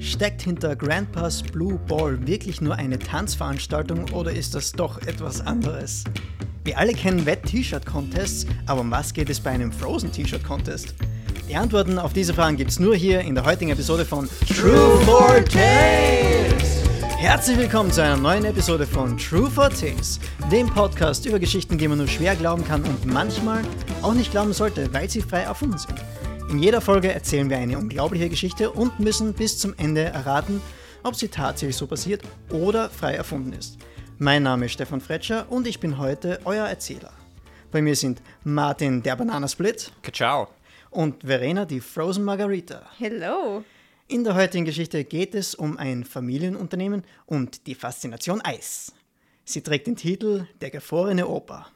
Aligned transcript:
Steckt 0.00 0.40
hinter 0.40 0.76
Grandpa's 0.76 1.42
Blue 1.42 1.78
Ball 1.86 2.26
wirklich 2.26 2.62
nur 2.62 2.74
eine 2.74 2.98
Tanzveranstaltung 2.98 4.10
oder 4.12 4.32
ist 4.32 4.54
das 4.54 4.72
doch 4.72 4.96
etwas 5.02 5.42
anderes? 5.42 6.04
Wir 6.64 6.78
alle 6.78 6.94
kennen 6.94 7.26
Wett-T-Shirt-Contests, 7.26 8.46
aber 8.64 8.80
um 8.80 8.90
was 8.90 9.12
geht 9.12 9.28
es 9.28 9.38
bei 9.40 9.50
einem 9.50 9.70
Frozen-T-Shirt-Contest? 9.70 10.94
Die 11.50 11.54
Antworten 11.54 11.98
auf 11.98 12.14
diese 12.14 12.32
Fragen 12.32 12.56
gibt 12.56 12.70
es 12.70 12.80
nur 12.80 12.96
hier 12.96 13.20
in 13.20 13.34
der 13.34 13.44
heutigen 13.44 13.72
Episode 13.72 14.06
von 14.06 14.26
True 14.48 14.98
for 15.04 15.44
Tales. 15.44 16.82
Herzlich 17.18 17.58
willkommen 17.58 17.92
zu 17.92 18.02
einer 18.02 18.16
neuen 18.16 18.46
Episode 18.46 18.86
von 18.86 19.18
True 19.18 19.50
for 19.50 19.68
Tales, 19.68 20.18
dem 20.50 20.66
Podcast 20.68 21.26
über 21.26 21.38
Geschichten, 21.38 21.76
die 21.76 21.86
man 21.86 21.98
nur 21.98 22.08
schwer 22.08 22.36
glauben 22.36 22.64
kann 22.64 22.82
und 22.84 23.04
manchmal 23.04 23.62
auch 24.00 24.14
nicht 24.14 24.30
glauben 24.30 24.54
sollte, 24.54 24.90
weil 24.94 25.10
sie 25.10 25.20
frei 25.20 25.40
erfunden 25.40 25.76
sind. 25.76 26.02
In 26.50 26.58
jeder 26.58 26.80
Folge 26.80 27.12
erzählen 27.12 27.48
wir 27.48 27.58
eine 27.58 27.78
unglaubliche 27.78 28.28
Geschichte 28.28 28.72
und 28.72 28.98
müssen 28.98 29.34
bis 29.34 29.56
zum 29.56 29.72
Ende 29.78 30.02
erraten, 30.02 30.60
ob 31.04 31.14
sie 31.14 31.28
tatsächlich 31.28 31.76
so 31.76 31.86
passiert 31.86 32.22
oder 32.50 32.90
frei 32.90 33.14
erfunden 33.14 33.52
ist. 33.52 33.78
Mein 34.18 34.42
Name 34.42 34.66
ist 34.66 34.72
Stefan 34.72 35.00
Fretscher 35.00 35.46
und 35.48 35.68
ich 35.68 35.78
bin 35.78 35.96
heute 35.96 36.40
euer 36.44 36.66
Erzähler. 36.66 37.12
Bei 37.70 37.80
mir 37.80 37.94
sind 37.94 38.20
Martin 38.42 39.00
der 39.00 39.14
Bananasplit. 39.14 39.92
Ciao. 40.12 40.48
Und 40.90 41.22
Verena 41.22 41.66
die 41.66 41.78
Frozen 41.78 42.24
Margarita. 42.24 42.82
Hello. 42.98 43.62
In 44.08 44.24
der 44.24 44.34
heutigen 44.34 44.64
Geschichte 44.64 45.04
geht 45.04 45.36
es 45.36 45.54
um 45.54 45.76
ein 45.76 46.02
Familienunternehmen 46.02 47.04
und 47.26 47.68
die 47.68 47.76
Faszination 47.76 48.40
Eis. 48.40 48.92
Sie 49.44 49.60
trägt 49.60 49.86
den 49.86 49.94
Titel 49.94 50.48
Der 50.60 50.70
gefrorene 50.70 51.28
Opa 51.28 51.68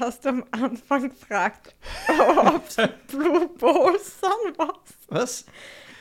hast 0.00 0.24
du 0.24 0.30
am 0.30 0.44
Anfang 0.50 1.10
gefragt, 1.10 1.74
ob 2.08 2.66
es 2.66 2.76
Blue 3.08 3.48
Balls 3.58 4.20
sind, 4.20 4.58
was? 4.58 4.68
Was? 5.08 5.44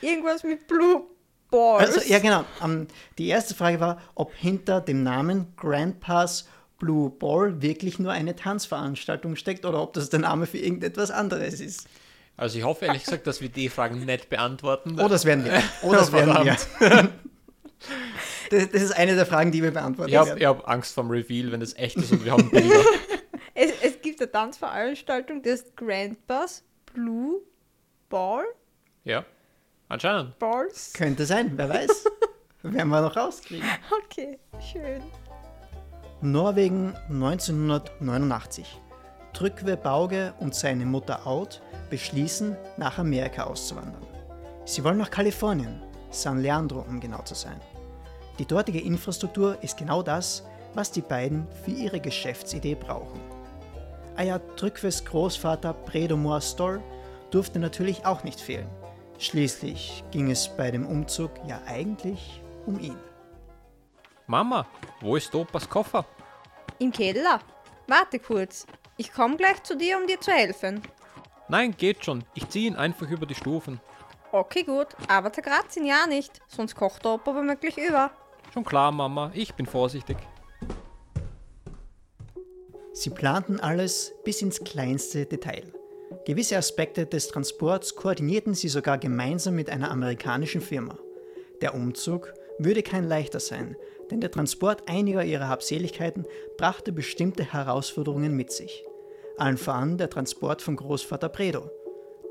Irgendwas 0.02 0.44
mit 0.44 0.68
Blue 0.68 1.04
Balls. 1.52 1.96
Also, 1.96 2.10
ja, 2.10 2.20
genau. 2.20 2.46
Um, 2.62 2.72
ähm, 2.72 2.88
die 3.18 3.28
erste 3.28 3.54
Frage 3.54 3.80
war, 3.80 4.02
ob 4.16 4.34
hinter 4.34 4.82
dem 4.82 5.04
Namen 5.04 5.54
Grandpa's 5.58 6.48
Blue 6.80 7.10
Ball 7.10 7.62
wirklich 7.62 8.00
nur 8.00 8.12
eine 8.12 8.36
Tanzveranstaltung 8.36 9.36
steckt 9.36 9.66
oder 9.66 9.82
ob 9.82 9.94
das 9.94 10.10
der 10.10 10.22
Name 10.22 10.46
für 10.46 10.58
irgendetwas 10.58 11.12
anderes 11.12 11.60
ist. 11.60 11.88
Also 12.38 12.58
ich 12.58 12.64
hoffe 12.64 12.86
ehrlich 12.86 13.04
gesagt, 13.04 13.28
dass 13.28 13.42
wir 13.42 13.50
die 13.50 13.68
Fragen 13.68 14.06
nicht 14.06 14.30
beantworten. 14.30 14.98
Oh, 14.98 15.10
das 15.10 15.26
werden 15.26 15.44
wir. 15.44 15.62
Oh, 15.84 15.92
das 15.92 16.12
werden 16.12 16.46
wir. 16.46 17.10
Das, 18.50 18.70
das, 18.72 18.82
ist 18.82 18.92
eine 18.92 19.16
der 19.16 19.26
Fragen, 19.26 19.52
die 19.54 19.64
wir 19.64 19.72
beantworten 19.72 20.10
ich 20.10 20.18
hab, 20.18 20.26
werden. 20.26 20.40
Ich 20.40 20.46
habe 20.46 20.68
Angst 20.68 20.94
vom 20.94 21.10
Reveal, 21.10 21.52
wenn 21.52 21.62
das 21.62 21.78
echt 21.78 21.96
ist 21.96 22.12
und 22.12 22.26
wir 22.26 22.34
haben 22.34 22.50
Bilder. 22.50 22.84
Eine 24.20 24.32
Tanzveranstaltung, 24.32 25.42
heißt 25.46 25.78
Grandpa's 25.78 26.64
Blue 26.94 27.42
Ball. 28.10 28.44
Ja, 29.06 29.24
anscheinend. 29.88 30.38
Balls. 30.40 30.92
Könnte 30.92 31.26
sein, 31.26 31.54
wer 31.56 31.70
weiß. 31.70 32.06
Werden 32.64 32.90
wir 32.90 33.02
noch 33.02 33.16
rauskriegen. 33.16 33.66
Okay, 34.04 34.38
schön. 34.60 35.02
Norwegen 36.22 36.94
1989. 37.10 38.82
Trygve 39.32 39.78
Bauge 39.78 40.34
und 40.40 40.54
seine 40.54 40.86
Mutter 40.86 41.26
Aud 41.26 41.62
beschließen, 41.90 42.58
nach 42.76 42.98
Amerika 42.98 43.44
auszuwandern. 43.44 44.06
Sie 44.66 44.84
wollen 44.84 44.98
nach 44.98 45.12
Kalifornien, 45.12 45.82
San 46.12 46.42
Leandro 46.42 46.82
um 46.82 47.00
genau 47.00 47.22
zu 47.22 47.36
sein. 47.36 47.62
Die 48.38 48.46
dortige 48.46 48.82
Infrastruktur 48.82 49.64
ist 49.64 49.78
genau 49.78 50.04
das, 50.04 50.44
was 50.74 50.92
die 50.92 51.02
beiden 51.02 51.48
für 51.64 51.72
ihre 51.72 52.02
Geschäftsidee 52.02 52.76
brauchen. 52.76 53.39
Eier 54.20 54.42
Trückwes 54.58 55.06
Großvater 55.06 55.74
Bredomor 55.74 56.42
Stoll 56.42 56.84
durfte 57.32 57.58
natürlich 57.58 58.06
auch 58.06 58.26
nicht 58.26 58.42
fehlen. 58.42 58.70
Schließlich 59.18 60.04
ging 60.12 60.30
es 60.30 60.50
bei 60.58 60.72
dem 60.72 60.86
Umzug 60.86 61.32
ja 61.48 61.62
eigentlich 61.66 62.42
um 62.66 62.78
ihn. 62.82 62.98
Mama, 64.28 64.68
wo 65.00 65.16
ist 65.16 65.34
Opas 65.34 65.70
Koffer? 65.70 66.06
Im 66.80 66.92
Keller. 66.92 67.40
Warte 67.88 68.20
kurz. 68.20 68.68
Ich 68.98 69.14
komme 69.14 69.38
gleich 69.38 69.64
zu 69.64 69.78
dir, 69.78 69.98
um 69.98 70.06
dir 70.06 70.20
zu 70.20 70.32
helfen. 70.32 70.82
Nein, 71.48 71.74
geht 71.78 72.04
schon. 72.04 72.26
Ich 72.34 72.50
ziehe 72.50 72.68
ihn 72.68 72.76
einfach 72.76 73.10
über 73.10 73.26
die 73.26 73.36
Stufen. 73.36 73.80
Okay, 74.34 74.64
gut. 74.64 74.88
Aber 75.08 75.32
zerkratzt 75.32 75.78
ihn 75.78 75.86
ja 75.86 76.06
nicht. 76.08 76.42
Sonst 76.50 76.76
kocht 76.76 77.06
der 77.06 77.14
Opa 77.14 77.34
womöglich 77.34 77.78
über. 77.78 78.12
Schon 78.54 78.66
klar, 78.66 78.92
Mama. 78.92 79.32
Ich 79.34 79.54
bin 79.54 79.66
vorsichtig. 79.66 80.18
Sie 82.94 83.10
planten 83.10 83.60
alles 83.60 84.14
bis 84.24 84.42
ins 84.42 84.64
kleinste 84.64 85.26
Detail. 85.26 85.72
Gewisse 86.26 86.58
Aspekte 86.58 87.06
des 87.06 87.28
Transports 87.28 87.96
koordinierten 87.96 88.56
sie 88.56 88.68
sogar 88.68 88.98
gemeinsam 88.98 89.56
mit 89.56 89.70
einer 89.70 89.92
amerikanischen 89.92 90.62
Firma. 90.62 90.98
Der 91.62 91.76
Umzug 91.76 92.34
würde 92.58 92.84
kein 92.84 93.08
leichter 93.08 93.40
sein, 93.40 93.76
denn 94.12 94.22
der 94.22 94.32
Transport 94.32 94.90
einiger 94.90 95.24
ihrer 95.24 95.48
Habseligkeiten 95.48 96.26
brachte 96.58 96.92
bestimmte 96.92 97.54
Herausforderungen 97.54 98.36
mit 98.36 98.52
sich. 98.52 98.84
Allen 99.38 99.58
voran 99.58 99.98
der 99.98 100.10
Transport 100.10 100.62
von 100.62 100.76
Großvater 100.76 101.30
Bredo, 101.30 101.70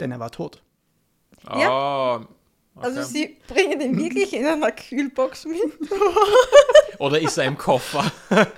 denn 0.01 0.13
er 0.13 0.21
war 0.21 0.31
tot. 0.31 0.63
Ja. 1.55 2.17
Oh, 2.17 2.25
okay. 2.75 2.87
Also 2.87 3.03
sie 3.03 3.39
bringen 3.47 3.81
ihn 3.81 3.99
wirklich 3.99 4.35
in 4.35 4.45
einer 4.45 4.73
Kühlbox 4.73 5.47
mit. 5.47 5.61
Oder 6.99 7.21
ist 7.21 7.39
er 7.39 7.45
im 7.45 7.57
Koffer? 7.57 8.11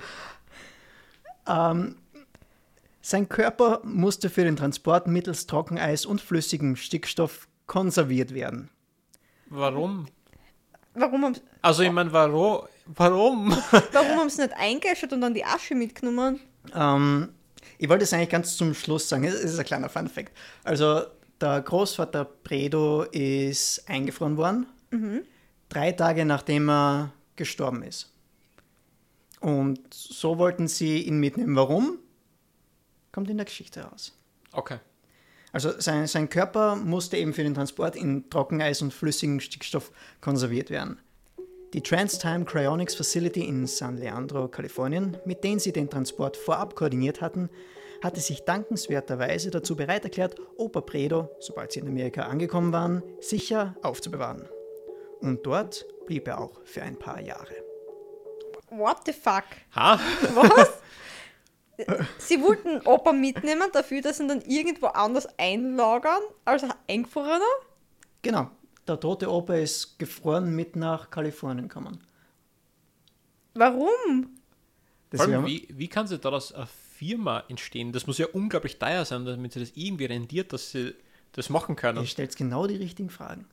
ähm, 1.47 1.95
sein 3.01 3.27
Körper 3.27 3.81
musste 3.83 4.29
für 4.29 4.43
den 4.43 4.55
Transport 4.55 5.07
mittels 5.07 5.47
Trockeneis 5.47 6.05
und 6.05 6.21
flüssigem 6.21 6.75
Stickstoff 6.75 7.47
konserviert 7.65 8.33
werden. 8.33 8.69
Warum? 9.47 10.07
Warum 10.93 11.23
haben 11.23 11.35
Also 11.61 11.83
ich 11.83 11.91
meine, 11.91 12.11
warum? 12.11 12.67
Warum? 12.85 13.51
Warum 13.91 14.17
haben 14.19 14.29
sie 14.29 14.41
nicht 14.41 14.53
eingeschert 14.55 15.13
und 15.13 15.21
dann 15.21 15.33
die 15.33 15.45
Asche 15.45 15.73
mitgenommen? 15.73 16.39
Ähm, 16.75 17.29
ich 17.77 17.89
wollte 17.89 18.03
es 18.03 18.13
eigentlich 18.13 18.29
ganz 18.29 18.57
zum 18.57 18.73
Schluss 18.73 19.07
sagen. 19.07 19.23
Es 19.23 19.35
ist 19.35 19.57
ein 19.57 19.65
kleiner 19.65 19.89
Fun-Fact. 19.89 20.31
Also 20.63 21.03
der 21.39 21.61
Großvater 21.61 22.25
Bredo 22.25 23.03
ist 23.03 23.83
eingefroren 23.87 24.37
worden, 24.37 24.67
mhm. 24.91 25.21
drei 25.69 25.91
Tage 25.91 26.25
nachdem 26.25 26.69
er 26.69 27.13
gestorben 27.35 27.83
ist. 27.83 28.11
Und 29.41 29.93
so 29.93 30.37
wollten 30.37 30.67
sie 30.67 31.01
ihn 31.01 31.19
mitnehmen. 31.19 31.55
Warum? 31.55 31.97
kommt 33.11 33.29
in 33.29 33.37
der 33.37 33.45
Geschichte 33.45 33.81
raus. 33.81 34.13
Okay. 34.53 34.77
Also 35.51 35.79
sein, 35.79 36.07
sein 36.07 36.29
Körper 36.29 36.75
musste 36.77 37.17
eben 37.17 37.33
für 37.33 37.43
den 37.43 37.53
Transport 37.53 37.95
in 37.95 38.29
Trockeneis 38.29 38.81
und 38.81 38.93
flüssigem 38.93 39.41
Stickstoff 39.41 39.91
konserviert 40.21 40.69
werden. 40.69 40.99
Die 41.73 41.81
TransTime 41.81 42.45
Cryonics 42.45 42.95
Facility 42.95 43.45
in 43.45 43.67
San 43.67 43.97
Leandro, 43.97 44.47
Kalifornien, 44.47 45.17
mit 45.25 45.43
denen 45.43 45.59
sie 45.59 45.71
den 45.71 45.89
Transport 45.89 46.37
vorab 46.37 46.75
koordiniert 46.75 47.21
hatten, 47.21 47.49
hatte 48.01 48.19
sich 48.19 48.43
dankenswerterweise 48.43 49.51
dazu 49.51 49.75
bereit 49.75 50.03
erklärt, 50.03 50.35
Opa 50.57 50.81
Predo, 50.81 51.29
sobald 51.39 51.71
sie 51.71 51.79
in 51.79 51.87
Amerika 51.87 52.23
angekommen 52.23 52.73
waren, 52.73 53.03
sicher 53.19 53.75
aufzubewahren. 53.83 54.47
Und 55.19 55.45
dort 55.45 55.85
blieb 56.07 56.27
er 56.27 56.39
auch 56.39 56.61
für 56.63 56.81
ein 56.81 56.97
paar 56.97 57.21
Jahre. 57.21 57.70
What 58.71 59.05
the 59.05 59.13
fuck? 59.13 59.43
Ha? 59.75 59.99
Was? 60.33 60.81
Sie 62.19 62.41
wollten 62.41 62.81
Opa 62.85 63.11
mitnehmen, 63.11 63.69
dafür, 63.73 64.01
dass 64.01 64.17
sie 64.17 64.23
ihn 64.23 64.29
dann 64.29 64.41
irgendwo 64.41 64.87
anders 64.87 65.27
einlagern, 65.37 66.21
als 66.45 66.63
eingefrorener? 66.87 67.41
Genau. 68.21 68.49
Der 68.87 68.99
tote 68.99 69.29
Opa 69.31 69.55
ist 69.55 69.99
gefroren 69.99 70.55
mit 70.55 70.75
nach 70.75 71.09
Kalifornien 71.09 71.67
gekommen. 71.67 71.99
Warum? 73.53 74.37
Allem, 75.17 75.45
wie, 75.45 75.67
wie 75.69 75.87
kann 75.87 76.07
sich 76.07 76.19
daraus 76.19 76.53
eine 76.53 76.67
Firma 76.67 77.43
entstehen? 77.49 77.91
Das 77.91 78.07
muss 78.07 78.17
ja 78.17 78.27
unglaublich 78.31 78.79
teuer 78.79 79.03
sein, 79.03 79.25
damit 79.25 79.53
sie 79.53 79.59
das 79.59 79.71
irgendwie 79.75 80.05
rendiert, 80.05 80.53
dass 80.53 80.71
sie 80.71 80.95
das 81.33 81.49
machen 81.49 81.75
können. 81.75 81.99
Ihr 81.99 82.07
stellt 82.07 82.35
genau 82.37 82.67
die 82.67 82.77
richtigen 82.77 83.09
Fragen. 83.09 83.45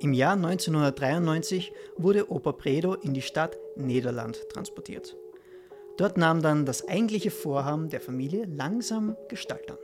Im 0.00 0.12
Jahr 0.12 0.34
1993 0.34 1.72
wurde 1.96 2.30
Opa 2.30 2.52
Predo 2.52 2.94
in 2.94 3.14
die 3.14 3.22
Stadt 3.22 3.56
Niederland 3.76 4.38
transportiert. 4.52 5.16
Dort 5.96 6.18
nahm 6.18 6.42
dann 6.42 6.66
das 6.66 6.86
eigentliche 6.88 7.30
Vorhaben 7.30 7.88
der 7.88 8.00
Familie 8.00 8.44
langsam 8.44 9.16
Gestalt 9.28 9.70
an. 9.70 9.78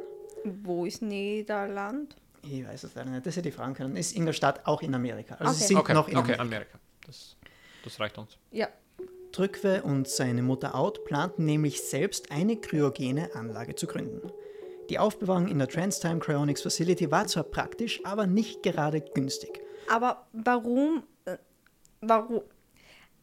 Wo 0.44 0.84
ist 0.84 1.02
Niederland? 1.02 2.16
Ich 2.42 2.66
weiß 2.66 2.84
es 2.84 2.94
leider 2.94 3.10
nicht, 3.10 3.24
das 3.24 3.36
hätte 3.36 3.48
ich 3.48 3.54
fragen 3.54 3.74
können. 3.74 3.96
Ist 3.96 4.14
in 4.16 4.26
der 4.26 4.32
Stadt 4.32 4.66
auch 4.66 4.82
in 4.82 4.94
Amerika. 4.94 5.36
Also 5.36 5.50
okay. 5.50 5.58
sie 5.60 5.66
sind 5.68 5.76
okay. 5.78 5.94
noch 5.94 6.08
in 6.08 6.16
okay, 6.16 6.34
Amerika. 6.34 6.42
Amerika. 6.42 6.78
Das, 7.06 7.36
das 7.84 8.00
reicht 8.00 8.18
uns. 8.18 8.36
Ja. 8.50 8.68
Drückwe 9.30 9.82
und 9.82 10.08
seine 10.08 10.42
Mutter 10.42 10.74
Out 10.74 11.04
planten 11.04 11.44
nämlich 11.46 11.82
selbst 11.82 12.30
eine 12.30 12.56
kryogene 12.56 13.34
Anlage 13.34 13.74
zu 13.74 13.86
gründen. 13.86 14.30
Die 14.90 14.98
Aufbewahrung 14.98 15.48
in 15.48 15.58
der 15.58 15.68
TransTime 15.68 16.18
Cryonics 16.18 16.62
Facility 16.62 17.10
war 17.10 17.26
zwar 17.26 17.44
praktisch, 17.44 18.04
aber 18.04 18.26
nicht 18.26 18.62
gerade 18.62 19.00
günstig. 19.00 19.60
Aber 19.88 20.26
warum, 20.32 21.04
äh, 21.24 21.38
warum, 22.00 22.42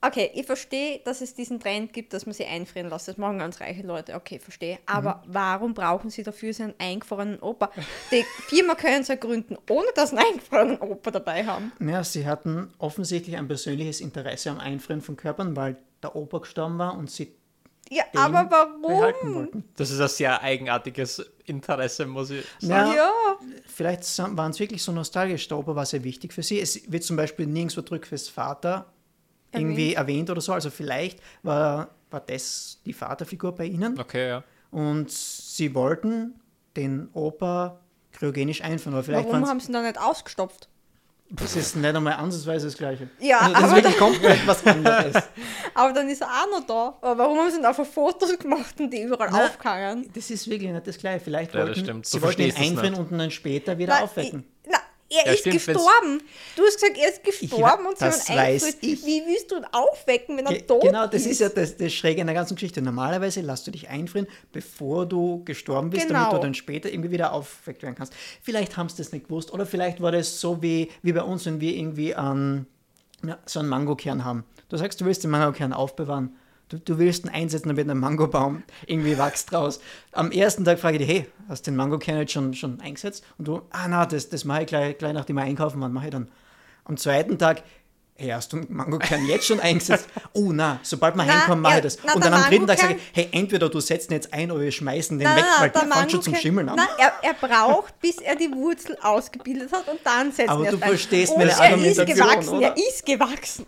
Okay, 0.02 0.32
ich 0.34 0.46
verstehe, 0.46 1.02
dass 1.04 1.20
es 1.20 1.36
diesen 1.36 1.60
Trend 1.60 1.92
gibt, 1.92 2.14
dass 2.14 2.26
man 2.26 2.34
sie 2.34 2.46
einfrieren 2.46 2.90
lässt. 2.90 3.10
Das 3.10 3.18
machen 3.18 3.40
ganz 3.40 3.60
reiche 3.60 3.86
Leute. 3.86 4.16
Okay, 4.16 4.40
verstehe. 4.40 4.80
Aber 4.86 5.16
mhm. 5.26 5.34
warum 5.34 5.74
brauchen 5.74 6.10
sie 6.10 6.24
dafür 6.24 6.54
so 6.54 6.64
einen 6.64 6.74
eingefrorenen 6.78 7.40
Opa? 7.40 7.70
Die 8.12 8.24
Firma 8.48 8.76
können 8.76 9.04
sie 9.04 9.14
ja 9.14 9.20
gründen, 9.20 9.58
ohne 9.70 9.88
dass 9.96 10.12
sie 10.12 10.18
einen 10.18 10.28
eingefrorenen 10.28 10.80
Opa 10.80 11.12
dabei 11.12 11.46
haben. 11.46 11.74
Ja, 11.80 12.04
sie 12.04 12.26
hatten 12.26 12.74
offensichtlich 12.78 13.36
ein 13.36 13.48
persönliches 13.48 14.00
Interesse 14.00 14.52
am 14.52 14.60
Einfrieren 14.60 15.02
von 15.02 15.18
Körpern, 15.18 15.56
weil 15.56 15.76
der 16.02 16.16
Opa 16.16 16.40
gestorben 16.40 16.78
war 16.78 16.98
und 16.98 17.12
sie 17.12 17.36
ja, 17.92 18.04
aber 18.16 18.48
warum? 18.52 19.64
Das 19.76 19.90
ist 19.90 20.00
ein 20.00 20.08
sehr 20.08 20.40
eigenartiges 20.44 21.26
Interesse, 21.46 22.06
muss 22.06 22.30
ich 22.30 22.46
sagen. 22.60 22.92
Ja, 22.92 22.96
ja. 22.96 23.12
Vielleicht 23.66 24.04
waren 24.20 24.52
es 24.52 24.60
wirklich 24.60 24.84
so 24.84 24.92
nostalgisch. 24.92 25.48
Der 25.48 25.58
Opa 25.58 25.76
war 25.76 25.88
sehr 25.88 26.04
wichtig 26.04 26.32
für 26.32 26.44
sie. 26.44 26.60
Es 26.60 26.92
wird 26.92 27.04
zum 27.04 27.16
Beispiel 27.16 27.48
nirgendwo 27.48 27.82
Drückfest 27.82 28.30
Vater 28.30 28.86
irgendwie 29.52 29.94
erwähnt. 29.94 29.98
erwähnt 29.98 30.30
oder 30.30 30.42
so. 30.42 30.54
Also 30.54 30.70
vielleicht 30.70 31.20
war, 31.44 31.90
war 32.10 32.22
das 32.22 32.82
die 32.86 32.94
Vaterfigur 32.94 33.54
bei 33.54 33.66
ihnen. 33.66 34.00
Okay, 34.00 34.28
ja. 34.28 34.44
Und 34.72 35.12
sie 35.12 35.74
wollten 35.74 36.36
den 36.76 37.10
Opa 37.14 37.80
kryogenisch 38.12 38.64
einführen. 38.64 38.94
Aber 38.94 39.04
vielleicht 39.04 39.30
Warum 39.30 39.48
haben 39.48 39.60
sie 39.60 39.68
ihn 39.68 39.74
dann 39.74 39.86
nicht 39.86 40.00
ausgestopft? 40.00 40.70
Das 41.32 41.56
ist 41.56 41.76
nicht 41.76 41.96
einmal 41.96 42.14
ansatzweise 42.14 42.66
das 42.66 42.76
Gleiche. 42.76 43.08
Ja, 43.20 43.38
also 43.40 43.54
das 43.54 43.64
aber 43.64 43.68
ist 43.68 43.84
wirklich 43.84 43.98
komplett 43.98 44.48
was 44.48 44.66
anderes. 44.66 45.16
aber 45.76 45.94
dann 45.94 46.10
ist 46.10 46.22
er 46.22 46.28
auch 46.28 46.60
noch 46.60 46.66
da. 46.66 46.98
Aber 47.02 47.18
warum 47.20 47.38
haben 47.38 47.52
sie 47.52 47.58
denn 47.58 47.66
einfach 47.66 47.86
Fotos 47.86 48.38
gemacht 48.40 48.74
und 48.80 48.92
die 48.92 49.04
überall 49.04 49.30
Nein, 49.30 49.46
aufgehangen? 49.46 50.10
Das 50.16 50.32
ist 50.32 50.50
wirklich 50.50 50.72
nicht 50.72 50.88
das 50.88 50.98
Gleiche. 50.98 51.24
Vielleicht 51.24 51.54
ja, 51.54 51.62
wollten 51.62 52.04
sie 52.04 52.22
wollten 52.24 52.42
ihn 52.42 52.56
einführen 52.56 52.96
und 52.96 53.12
dann 53.12 53.30
später 53.30 53.78
wieder 53.78 53.94
Nein, 53.94 54.04
aufwecken. 54.04 54.44
Ich, 54.64 54.72
er 55.10 55.26
ja, 55.26 55.32
ist 55.32 55.40
stimmt, 55.40 55.56
gestorben. 55.56 56.22
Du 56.56 56.64
hast 56.64 56.76
gesagt, 56.76 56.98
er 56.98 57.10
ist 57.10 57.24
gestorben 57.24 57.84
ich, 57.84 57.90
und 57.90 58.02
das 58.02 58.30
haben 58.30 58.38
weiß 58.38 58.78
ich. 58.82 59.06
Wie 59.06 59.24
willst 59.26 59.52
du 59.52 59.58
ihn 59.58 59.66
aufwecken, 59.72 60.38
wenn 60.38 60.46
er 60.46 60.54
Ge 60.54 60.62
tot 60.62 60.82
genau, 60.82 60.84
ist? 60.84 60.92
Genau, 60.92 61.08
das 61.08 61.26
ist 61.26 61.40
ja 61.40 61.50
das, 61.50 61.78
das 61.78 61.94
Schräge 61.94 62.22
in 62.22 62.28
der 62.28 62.36
ganzen 62.36 62.56
Geschichte. 62.56 62.82
Normalerweise 62.82 63.42
lässt 63.42 63.66
du 63.66 63.72
dich 63.72 63.90
einfrieren, 63.90 64.28
bevor 64.52 65.06
du 65.06 65.44
gestorben 65.46 65.90
bist, 65.90 66.08
genau. 66.08 66.26
damit 66.26 66.38
du 66.38 66.42
dann 66.42 66.54
später 66.54 66.92
irgendwie 66.92 67.12
wieder 67.12 67.34
aufweckt 67.34 67.82
werden 67.82 67.96
kannst. 67.96 68.14
Vielleicht 68.42 68.78
haben 68.78 68.90
sie 68.90 68.98
das 68.98 69.12
nicht 69.12 69.26
gewusst 69.26 69.52
oder 69.52 69.66
vielleicht 69.66 70.02
war 70.02 70.12
das 70.12 70.40
so 70.40 70.62
wie, 70.62 70.90
wie 71.02 71.14
bei 71.14 71.24
uns, 71.24 71.46
wenn 71.46 71.60
wir 71.60 71.76
irgendwie 71.76 72.12
ähm, 72.12 72.68
ja, 73.26 73.38
so 73.46 73.60
einen 73.60 73.70
Mangokern 73.70 74.24
haben. 74.24 74.44
Du 74.70 74.78
sagst, 74.78 75.02
du 75.02 75.06
willst 75.06 75.24
den 75.24 75.32
Mangokern 75.32 75.74
aufbewahren 75.74 76.36
Du, 76.70 76.78
du 76.78 77.00
willst 77.00 77.26
ihn 77.26 77.30
einsetzen, 77.30 77.70
damit 77.70 77.90
ein 77.90 77.98
Mangobaum 77.98 78.62
irgendwie 78.86 79.18
wächst 79.18 79.52
draus. 79.52 79.80
Am 80.12 80.32
ersten 80.32 80.64
Tag 80.64 80.80
frage 80.80 80.98
ich 80.98 81.08
dich, 81.08 81.18
hey, 81.18 81.28
hast 81.48 81.66
du 81.66 81.72
den 81.72 81.78
Mangokern 81.78 82.18
jetzt 82.18 82.32
schon, 82.32 82.54
schon 82.54 82.80
eingesetzt? 82.80 83.24
Und 83.40 83.48
du, 83.48 83.62
ah 83.72 83.88
na, 83.88 84.06
das, 84.06 84.30
das 84.30 84.46
mache 84.46 84.62
ich 84.62 84.68
gleich, 84.68 84.98
gleich 85.00 85.14
nachdem 85.14 85.38
wir 85.38 85.44
einkaufen 85.44 85.82
waren, 85.82 85.92
mache 85.92 86.06
ich 86.06 86.12
dann. 86.12 86.30
Am 86.86 86.96
zweiten 86.96 87.40
Tag, 87.40 87.64
hey, 88.14 88.30
hast 88.30 88.54
du 88.54 88.58
den 88.58 88.72
Mangokern 88.72 89.26
jetzt 89.26 89.48
schon 89.48 89.60
eingesetzt? 89.60 90.08
Oh 90.34 90.52
na, 90.52 90.80
sobald 90.84 91.16
wir 91.16 91.24
na, 91.24 91.34
heimkommen, 91.34 91.62
mache 91.62 91.78
ich 91.78 91.84
das. 91.84 91.98
Na, 92.04 92.14
und 92.14 92.24
dann 92.24 92.34
am 92.34 92.44
dritten 92.44 92.68
Tag 92.68 92.80
sage 92.80 92.96
ich, 92.98 93.02
hey, 93.14 93.30
entweder 93.32 93.68
du 93.68 93.80
setzt 93.80 94.12
ihn 94.12 94.14
jetzt 94.14 94.32
ein 94.32 94.52
oder 94.52 94.62
wir 94.62 94.72
schmeißen 94.72 95.18
den 95.18 95.28
na, 95.28 95.38
weg, 95.38 95.46
weil 95.58 95.70
der, 95.72 95.82
der 95.82 95.92
fängt 95.92 96.12
schon 96.12 96.22
zum 96.22 96.36
Schimmeln 96.36 96.70
an. 96.70 96.76
Nein, 96.76 96.88
er, 97.00 97.14
er, 97.24 97.34
braucht, 97.34 98.00
bis 98.00 98.18
er 98.18 98.36
die 98.36 98.52
Wurzel 98.52 98.96
ausgebildet 99.02 99.72
hat 99.72 99.88
und 99.88 100.00
dann 100.04 100.32
setzt 100.32 100.50
Aber 100.50 100.66
er 100.66 100.72
du 100.74 100.78
verstehst 100.78 101.36
meine 101.36 101.58
Argumentation, 101.58 102.06
Er 102.06 102.14
ist 102.14 102.16
gewachsen, 102.16 102.58
oder? 102.58 102.68
er 102.68 102.78
ist 102.78 103.06
gewachsen. 103.08 103.66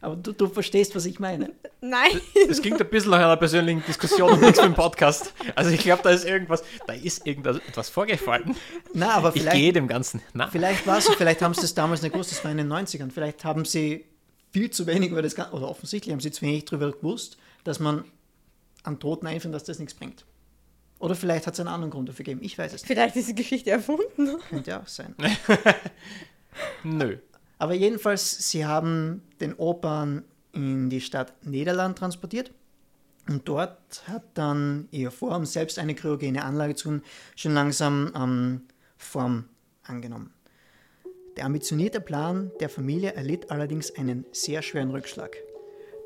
Aber 0.00 0.16
du, 0.16 0.32
du 0.32 0.46
verstehst, 0.48 0.94
was 0.94 1.06
ich 1.06 1.18
meine. 1.18 1.52
Nein. 1.80 2.20
Das 2.46 2.62
klingt 2.62 2.80
ein 2.80 2.88
bisschen 2.88 3.10
nach 3.10 3.18
einer 3.18 3.36
persönlichen 3.36 3.84
Diskussion 3.84 4.32
und 4.32 4.40
nichts 4.40 4.60
für 4.60 4.66
den 4.66 4.74
Podcast. 4.74 5.32
Also 5.54 5.70
ich 5.70 5.80
glaube, 5.80 6.02
da 6.02 6.10
ist 6.10 6.24
irgendwas, 6.24 6.62
da 6.86 6.92
ist 6.92 7.26
irgendwas 7.26 7.88
vorgefallen. 7.88 8.54
Na, 8.94 9.14
aber 9.14 9.32
vielleicht, 9.32 9.56
ich 9.56 9.60
gehe 9.62 9.72
dem 9.72 9.88
Ganzen. 9.88 10.22
Na. 10.34 10.48
Vielleicht 10.48 10.86
war 10.86 10.98
es 10.98 11.06
so, 11.06 11.12
vielleicht 11.12 11.42
haben 11.42 11.54
sie 11.54 11.62
das 11.62 11.74
damals 11.74 12.02
nicht 12.02 12.12
gewusst, 12.12 12.30
das 12.30 12.44
war 12.44 12.50
in 12.50 12.58
den 12.58 12.72
90ern. 12.72 13.10
Vielleicht 13.10 13.44
haben 13.44 13.64
sie 13.64 14.04
viel 14.52 14.70
zu 14.70 14.86
wenig 14.86 15.10
über 15.10 15.22
das 15.22 15.34
Ganze, 15.34 15.52
oder 15.52 15.68
offensichtlich 15.68 16.12
haben 16.12 16.20
sie 16.20 16.30
zu 16.30 16.42
wenig 16.42 16.64
darüber 16.64 16.92
gewusst, 16.92 17.36
dass 17.64 17.80
man 17.80 18.04
an 18.84 19.00
Toten 19.00 19.26
einfindet, 19.26 19.56
dass 19.56 19.66
das 19.66 19.78
nichts 19.78 19.94
bringt. 19.94 20.24
Oder 21.00 21.14
vielleicht 21.14 21.46
hat 21.46 21.54
es 21.54 21.60
einen 21.60 21.68
anderen 21.68 21.90
Grund 21.90 22.08
dafür 22.08 22.24
gegeben. 22.24 22.40
Ich 22.42 22.58
weiß 22.58 22.72
es 22.72 22.82
nicht. 22.82 22.88
Vielleicht 22.88 23.16
ist 23.16 23.28
die 23.28 23.34
Geschichte 23.34 23.70
erfunden. 23.70 24.38
Könnte 24.48 24.70
ja 24.70 24.80
auch 24.80 24.88
sein. 24.88 25.14
Nö. 26.82 27.18
Aber 27.58 27.74
jedenfalls, 27.74 28.50
sie 28.50 28.64
haben 28.64 29.22
den 29.40 29.54
Opern 29.54 30.24
in 30.52 30.90
die 30.90 31.00
Stadt 31.00 31.34
Niederland 31.44 31.98
transportiert. 31.98 32.52
Und 33.28 33.46
dort 33.46 34.04
hat 34.06 34.24
dann 34.34 34.88
ihr 34.90 35.10
Vorhaben, 35.10 35.44
selbst 35.44 35.78
eine 35.78 35.94
kryogene 35.94 36.44
Anlage 36.44 36.76
zu 36.76 36.88
tun, 36.88 37.02
schon 37.36 37.52
langsam 37.52 38.12
ähm, 38.16 38.62
Form 38.96 39.44
angenommen. 39.82 40.32
Der 41.36 41.44
ambitionierte 41.44 42.00
Plan 42.00 42.50
der 42.60 42.68
Familie 42.68 43.12
erlitt 43.12 43.50
allerdings 43.50 43.94
einen 43.96 44.24
sehr 44.32 44.62
schweren 44.62 44.90
Rückschlag. 44.90 45.36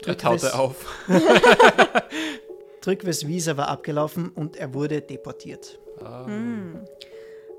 Er 0.05 0.19
taute 0.19 0.55
auf. 0.55 0.85
Drückwes 2.81 3.29
Visa 3.29 3.57
war 3.57 3.69
abgelaufen 3.69 4.31
und 4.31 4.57
er 4.57 4.75
wurde 4.75 5.01
deportiert. 5.01 5.79
Hm. 6.01 6.81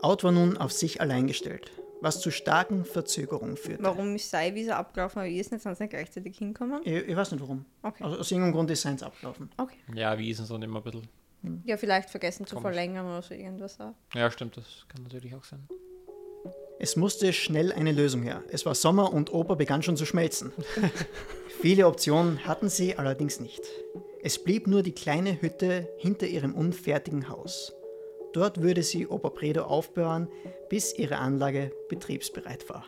Out 0.02 0.26
war 0.26 0.34
nun 0.34 0.58
auf 0.58 0.74
sich 0.74 1.00
allein 1.00 1.28
gestellt 1.28 1.72
was 2.04 2.20
zu 2.20 2.32
starken 2.32 2.84
Verzögerungen 2.84 3.56
führte. 3.56 3.82
Warum 3.82 4.16
ist 4.16 4.30
sein 4.30 4.54
Visa 4.54 4.78
abgelaufen, 4.78 5.20
aber 5.20 5.28
ihr 5.28 5.40
ist 5.40 5.52
nicht, 5.52 5.64
sonst 5.64 5.80
nicht 5.80 5.92
gleichzeitig 5.92 6.38
hinkommen? 6.38 6.82
Ich, 6.84 7.08
ich, 7.08 7.16
weiß 7.16 7.32
nicht 7.32 7.42
warum. 7.42 7.66
Okay. 7.82 8.04
Also 8.04 8.20
aus 8.20 8.30
irgendeinem 8.30 8.54
Grund 8.54 8.70
ist 8.72 8.82
seins 8.82 9.02
abgelaufen. 9.02 9.50
Okay. 9.58 9.78
Ja, 9.96 10.18
wie 10.18 10.30
ist 10.30 10.40
es 10.40 10.50
dann 10.50 10.62
immer 10.62 10.80
ein 10.80 10.84
bisschen. 10.84 11.08
Hm. 11.44 11.62
Ja, 11.66 11.78
vielleicht 11.78 12.10
vergessen 12.10 12.46
zu 12.46 12.60
verlängern 12.60 13.06
oder 13.06 13.22
so 13.22 13.34
irgendwas 13.34 13.80
auch. 13.80 13.94
Ja, 14.14 14.30
stimmt, 14.30 14.58
das 14.58 14.86
kann 14.90 15.04
natürlich 15.04 15.34
auch 15.34 15.44
sein. 15.44 15.68
Es 16.80 16.98
musste 16.98 17.32
schnell 17.32 17.72
eine 17.72 17.94
Lösung 17.94 18.24
her. 18.24 18.44
Es 18.50 18.66
war 18.66 18.76
Sommer 18.76 19.14
und 19.14 19.34
Opa 19.34 19.56
begann 19.56 19.84
schon 19.84 19.96
zu 19.96 20.06
schmelzen. 20.06 20.52
Viele 21.62 21.88
Optionen 21.88 22.46
hatten 22.46 22.68
sie 22.68 22.98
allerdings 22.98 23.40
nicht. 23.40 23.62
Es 24.22 24.44
blieb 24.44 24.68
nur 24.68 24.84
die 24.84 24.92
kleine 24.92 25.42
Hütte 25.42 25.88
hinter 25.98 26.28
ihrem 26.28 26.54
unfertigen 26.54 27.30
Haus. 27.30 27.74
Dort 28.34 28.62
würde 28.62 28.82
sie 28.82 29.08
Oberbredo 29.08 29.64
aufbewahren, 29.64 30.28
bis 30.74 30.98
ihre 30.98 31.20
Anlage 31.20 31.72
betriebsbereit 31.88 32.68
war. 32.68 32.84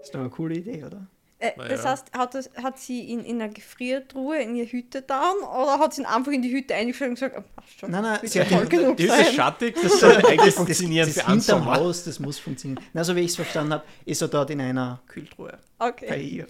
Ist 0.00 0.14
doch 0.14 0.20
eine 0.20 0.30
coole 0.30 0.54
Idee, 0.54 0.84
oder? 0.84 1.08
Äh, 1.40 1.50
das 1.56 1.84
heißt, 1.84 2.12
hat, 2.16 2.36
das, 2.36 2.50
hat 2.62 2.78
sie 2.78 3.00
ihn 3.00 3.24
in 3.24 3.42
einer 3.42 3.52
Gefriertruhe 3.52 4.40
in 4.40 4.54
ihre 4.54 4.70
Hütte 4.70 5.02
da 5.02 5.32
oder 5.32 5.80
hat 5.80 5.92
sie 5.92 6.02
ihn 6.02 6.06
einfach 6.06 6.30
in 6.30 6.40
die 6.40 6.52
Hütte 6.52 6.72
eingestellt 6.76 7.08
und 7.08 7.14
gesagt, 7.16 7.34
oh, 7.36 7.42
passt 7.56 7.80
schon. 7.80 7.90
Nein, 7.90 8.02
nein, 8.04 8.20
sie 8.22 8.40
hat 8.40 8.46
voll 8.46 8.64
genug 8.66 8.96
die 8.96 9.10
Hütte 9.10 9.32
schattig, 9.32 9.76
das 9.82 9.98
soll 10.00 10.24
eigentlich 10.24 10.54
funktionieren 10.54 11.08
das, 11.08 11.16
das 11.16 11.24
für 11.24 11.32
hinterm 11.32 11.64
Haus, 11.64 12.04
das 12.04 12.20
muss 12.20 12.38
funktionieren. 12.38 12.80
Na, 12.92 13.02
so 13.02 13.16
wie 13.16 13.22
ich 13.22 13.32
es 13.32 13.34
verstanden 13.34 13.72
habe, 13.72 13.84
ist 14.04 14.22
er 14.22 14.28
dort 14.28 14.50
in 14.50 14.60
einer 14.60 15.00
Kühltruhe. 15.08 15.58
Okay. 15.80 16.06
Bei 16.08 16.20
ihr. 16.20 16.46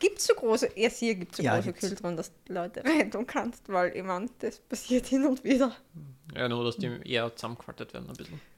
Gibt 0.00 0.18
es 0.18 0.26
so 0.26 0.34
große, 0.34 0.66
erst 0.74 0.98
hier 0.98 1.14
gibt 1.14 1.30
es 1.30 1.36
so 1.36 1.44
ja, 1.44 1.54
große 1.54 1.74
Kühltruhen, 1.74 2.16
dass 2.16 2.32
du 2.44 2.54
Leute 2.54 2.82
reintun 2.84 3.24
kannst, 3.24 3.68
weil 3.68 3.96
ich 3.96 4.02
meine, 4.02 4.28
das 4.40 4.58
passiert 4.58 5.06
hin 5.06 5.24
und 5.26 5.44
wieder. 5.44 5.76
Ja, 6.34 6.48
nur 6.48 6.64
dass 6.64 6.76
die 6.76 6.90
eher 7.04 7.32
zusammengefaltet 7.36 7.94
werden 7.94 8.10
ein 8.10 8.16
bisschen. 8.16 8.49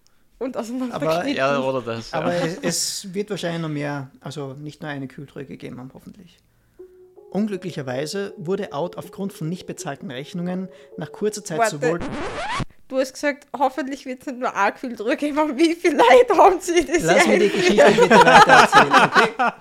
Und 0.42 0.56
auseinander 0.56 0.96
aber, 0.96 1.24
ja, 1.28 1.60
oder 1.60 1.82
das. 1.82 2.12
Aber 2.12 2.34
ja. 2.34 2.52
es 2.62 3.14
wird 3.14 3.30
wahrscheinlich 3.30 3.62
noch 3.62 3.68
mehr, 3.68 4.10
also 4.20 4.54
nicht 4.54 4.82
nur 4.82 4.90
eine 4.90 5.06
Kühltruhe 5.06 5.44
gegeben 5.44 5.78
haben, 5.78 5.92
hoffentlich. 5.94 6.36
Unglücklicherweise 7.30 8.34
wurde 8.36 8.72
Out 8.72 8.96
aufgrund 8.96 9.32
von 9.32 9.48
nicht 9.48 9.66
bezahlten 9.66 10.10
Rechnungen 10.10 10.68
nach 10.96 11.12
kurzer 11.12 11.44
Zeit 11.44 11.60
Warte. 11.60 11.78
sowohl. 11.78 12.00
Du 12.88 12.98
hast 12.98 13.12
gesagt, 13.12 13.46
hoffentlich 13.56 14.04
wird 14.04 14.22
es 14.22 14.26
nicht 14.26 14.40
nur 14.40 14.52
eine 14.56 14.72
Kühltruhe 14.72 15.16
geben, 15.16 15.38
aber 15.38 15.56
wie 15.56 15.76
viel 15.76 15.94
Leid 15.94 16.36
haben 16.36 16.60
sie 16.60 16.84
das 16.84 17.04
Lass 17.04 17.26
mir 17.28 17.38
die 17.38 17.48
Geschichte 17.48 17.92
bitte 17.92 18.10
weiter 18.10 18.50
erzählen, 18.50 18.92
okay? 18.92 19.52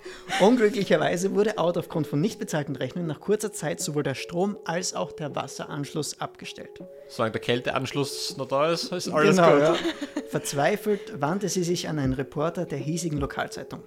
Unglücklicherweise 0.40 1.34
wurde 1.34 1.58
Out 1.58 1.76
aufgrund 1.78 2.06
von 2.06 2.20
nicht 2.20 2.38
bezahlten 2.38 2.76
Rechnungen 2.76 3.08
nach 3.08 3.20
kurzer 3.20 3.52
Zeit 3.52 3.80
sowohl 3.80 4.02
der 4.02 4.14
Strom 4.14 4.56
als 4.64 4.94
auch 4.94 5.12
der 5.12 5.34
Wasseranschluss 5.34 6.20
abgestellt. 6.20 6.82
Solange 7.08 7.32
der 7.32 7.40
Kälteanschluss 7.40 8.36
noch 8.36 8.48
da 8.48 8.70
ist, 8.70 8.92
ist 8.92 9.08
alles 9.08 9.36
genau, 9.36 9.52
gut. 9.52 9.60
Ja. 9.60 9.76
Verzweifelt 10.28 11.20
wandte 11.20 11.48
sie 11.48 11.64
sich 11.64 11.88
an 11.88 11.98
einen 11.98 12.12
Reporter 12.12 12.64
der 12.64 12.78
hiesigen 12.78 13.18
Lokalzeitung. 13.18 13.82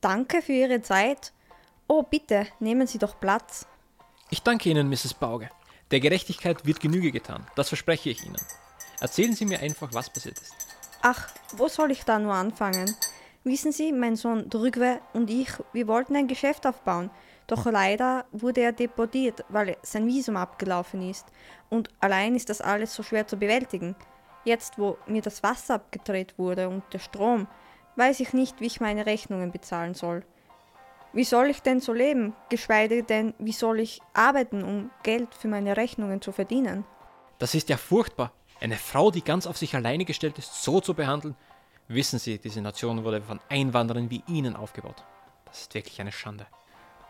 Danke 0.00 0.42
für 0.42 0.52
Ihre 0.52 0.80
Zeit. 0.82 1.32
Oh, 1.88 2.02
bitte, 2.02 2.46
nehmen 2.60 2.86
Sie 2.86 2.98
doch 2.98 3.18
Platz. 3.18 3.66
Ich 4.30 4.42
danke 4.42 4.68
Ihnen, 4.68 4.88
Mrs. 4.88 5.14
Bauge. 5.14 5.48
Der 5.90 6.00
Gerechtigkeit 6.00 6.66
wird 6.66 6.80
Genüge 6.80 7.10
getan. 7.10 7.46
Das 7.56 7.68
verspreche 7.68 8.10
ich 8.10 8.24
Ihnen. 8.24 8.36
Erzählen 9.00 9.34
Sie 9.34 9.46
mir 9.46 9.60
einfach, 9.60 9.88
was 9.92 10.10
passiert 10.10 10.38
ist. 10.38 10.52
Ach, 11.00 11.28
wo 11.56 11.68
soll 11.68 11.90
ich 11.90 12.04
da 12.04 12.18
nur 12.18 12.34
anfangen? 12.34 12.94
Wissen 13.48 13.72
Sie, 13.72 13.92
mein 13.92 14.14
Sohn 14.14 14.50
Drügwe 14.50 15.00
und 15.14 15.30
ich, 15.30 15.48
wir 15.72 15.88
wollten 15.88 16.14
ein 16.16 16.28
Geschäft 16.28 16.66
aufbauen, 16.66 17.10
doch 17.46 17.64
leider 17.64 18.26
wurde 18.30 18.60
er 18.60 18.72
deportiert, 18.72 19.42
weil 19.48 19.78
sein 19.80 20.06
Visum 20.06 20.36
abgelaufen 20.36 21.00
ist. 21.08 21.26
Und 21.70 21.88
allein 21.98 22.36
ist 22.36 22.50
das 22.50 22.60
alles 22.60 22.94
so 22.94 23.02
schwer 23.02 23.26
zu 23.26 23.38
bewältigen. 23.38 23.96
Jetzt, 24.44 24.78
wo 24.78 24.98
mir 25.06 25.22
das 25.22 25.42
Wasser 25.42 25.76
abgedreht 25.76 26.38
wurde 26.38 26.68
und 26.68 26.82
der 26.92 26.98
Strom, 26.98 27.48
weiß 27.96 28.20
ich 28.20 28.34
nicht, 28.34 28.60
wie 28.60 28.66
ich 28.66 28.82
meine 28.82 29.06
Rechnungen 29.06 29.50
bezahlen 29.50 29.94
soll. 29.94 30.24
Wie 31.14 31.24
soll 31.24 31.48
ich 31.48 31.62
denn 31.62 31.80
so 31.80 31.94
leben? 31.94 32.34
Geschweige 32.50 33.02
denn, 33.02 33.32
wie 33.38 33.52
soll 33.52 33.80
ich 33.80 34.02
arbeiten, 34.12 34.62
um 34.62 34.90
Geld 35.02 35.34
für 35.34 35.48
meine 35.48 35.78
Rechnungen 35.78 36.20
zu 36.20 36.32
verdienen? 36.32 36.84
Das 37.38 37.54
ist 37.54 37.70
ja 37.70 37.78
furchtbar. 37.78 38.30
Eine 38.60 38.76
Frau, 38.76 39.10
die 39.10 39.24
ganz 39.24 39.46
auf 39.46 39.56
sich 39.56 39.74
alleine 39.74 40.04
gestellt 40.04 40.36
ist, 40.36 40.62
so 40.62 40.80
zu 40.80 40.92
behandeln, 40.92 41.34
Wissen 41.88 42.18
Sie, 42.18 42.38
diese 42.38 42.60
Nation 42.60 43.02
wurde 43.02 43.22
von 43.22 43.40
Einwanderern 43.48 44.10
wie 44.10 44.22
Ihnen 44.28 44.54
aufgebaut. 44.54 45.04
Das 45.46 45.62
ist 45.62 45.74
wirklich 45.74 45.98
eine 46.00 46.12
Schande. 46.12 46.46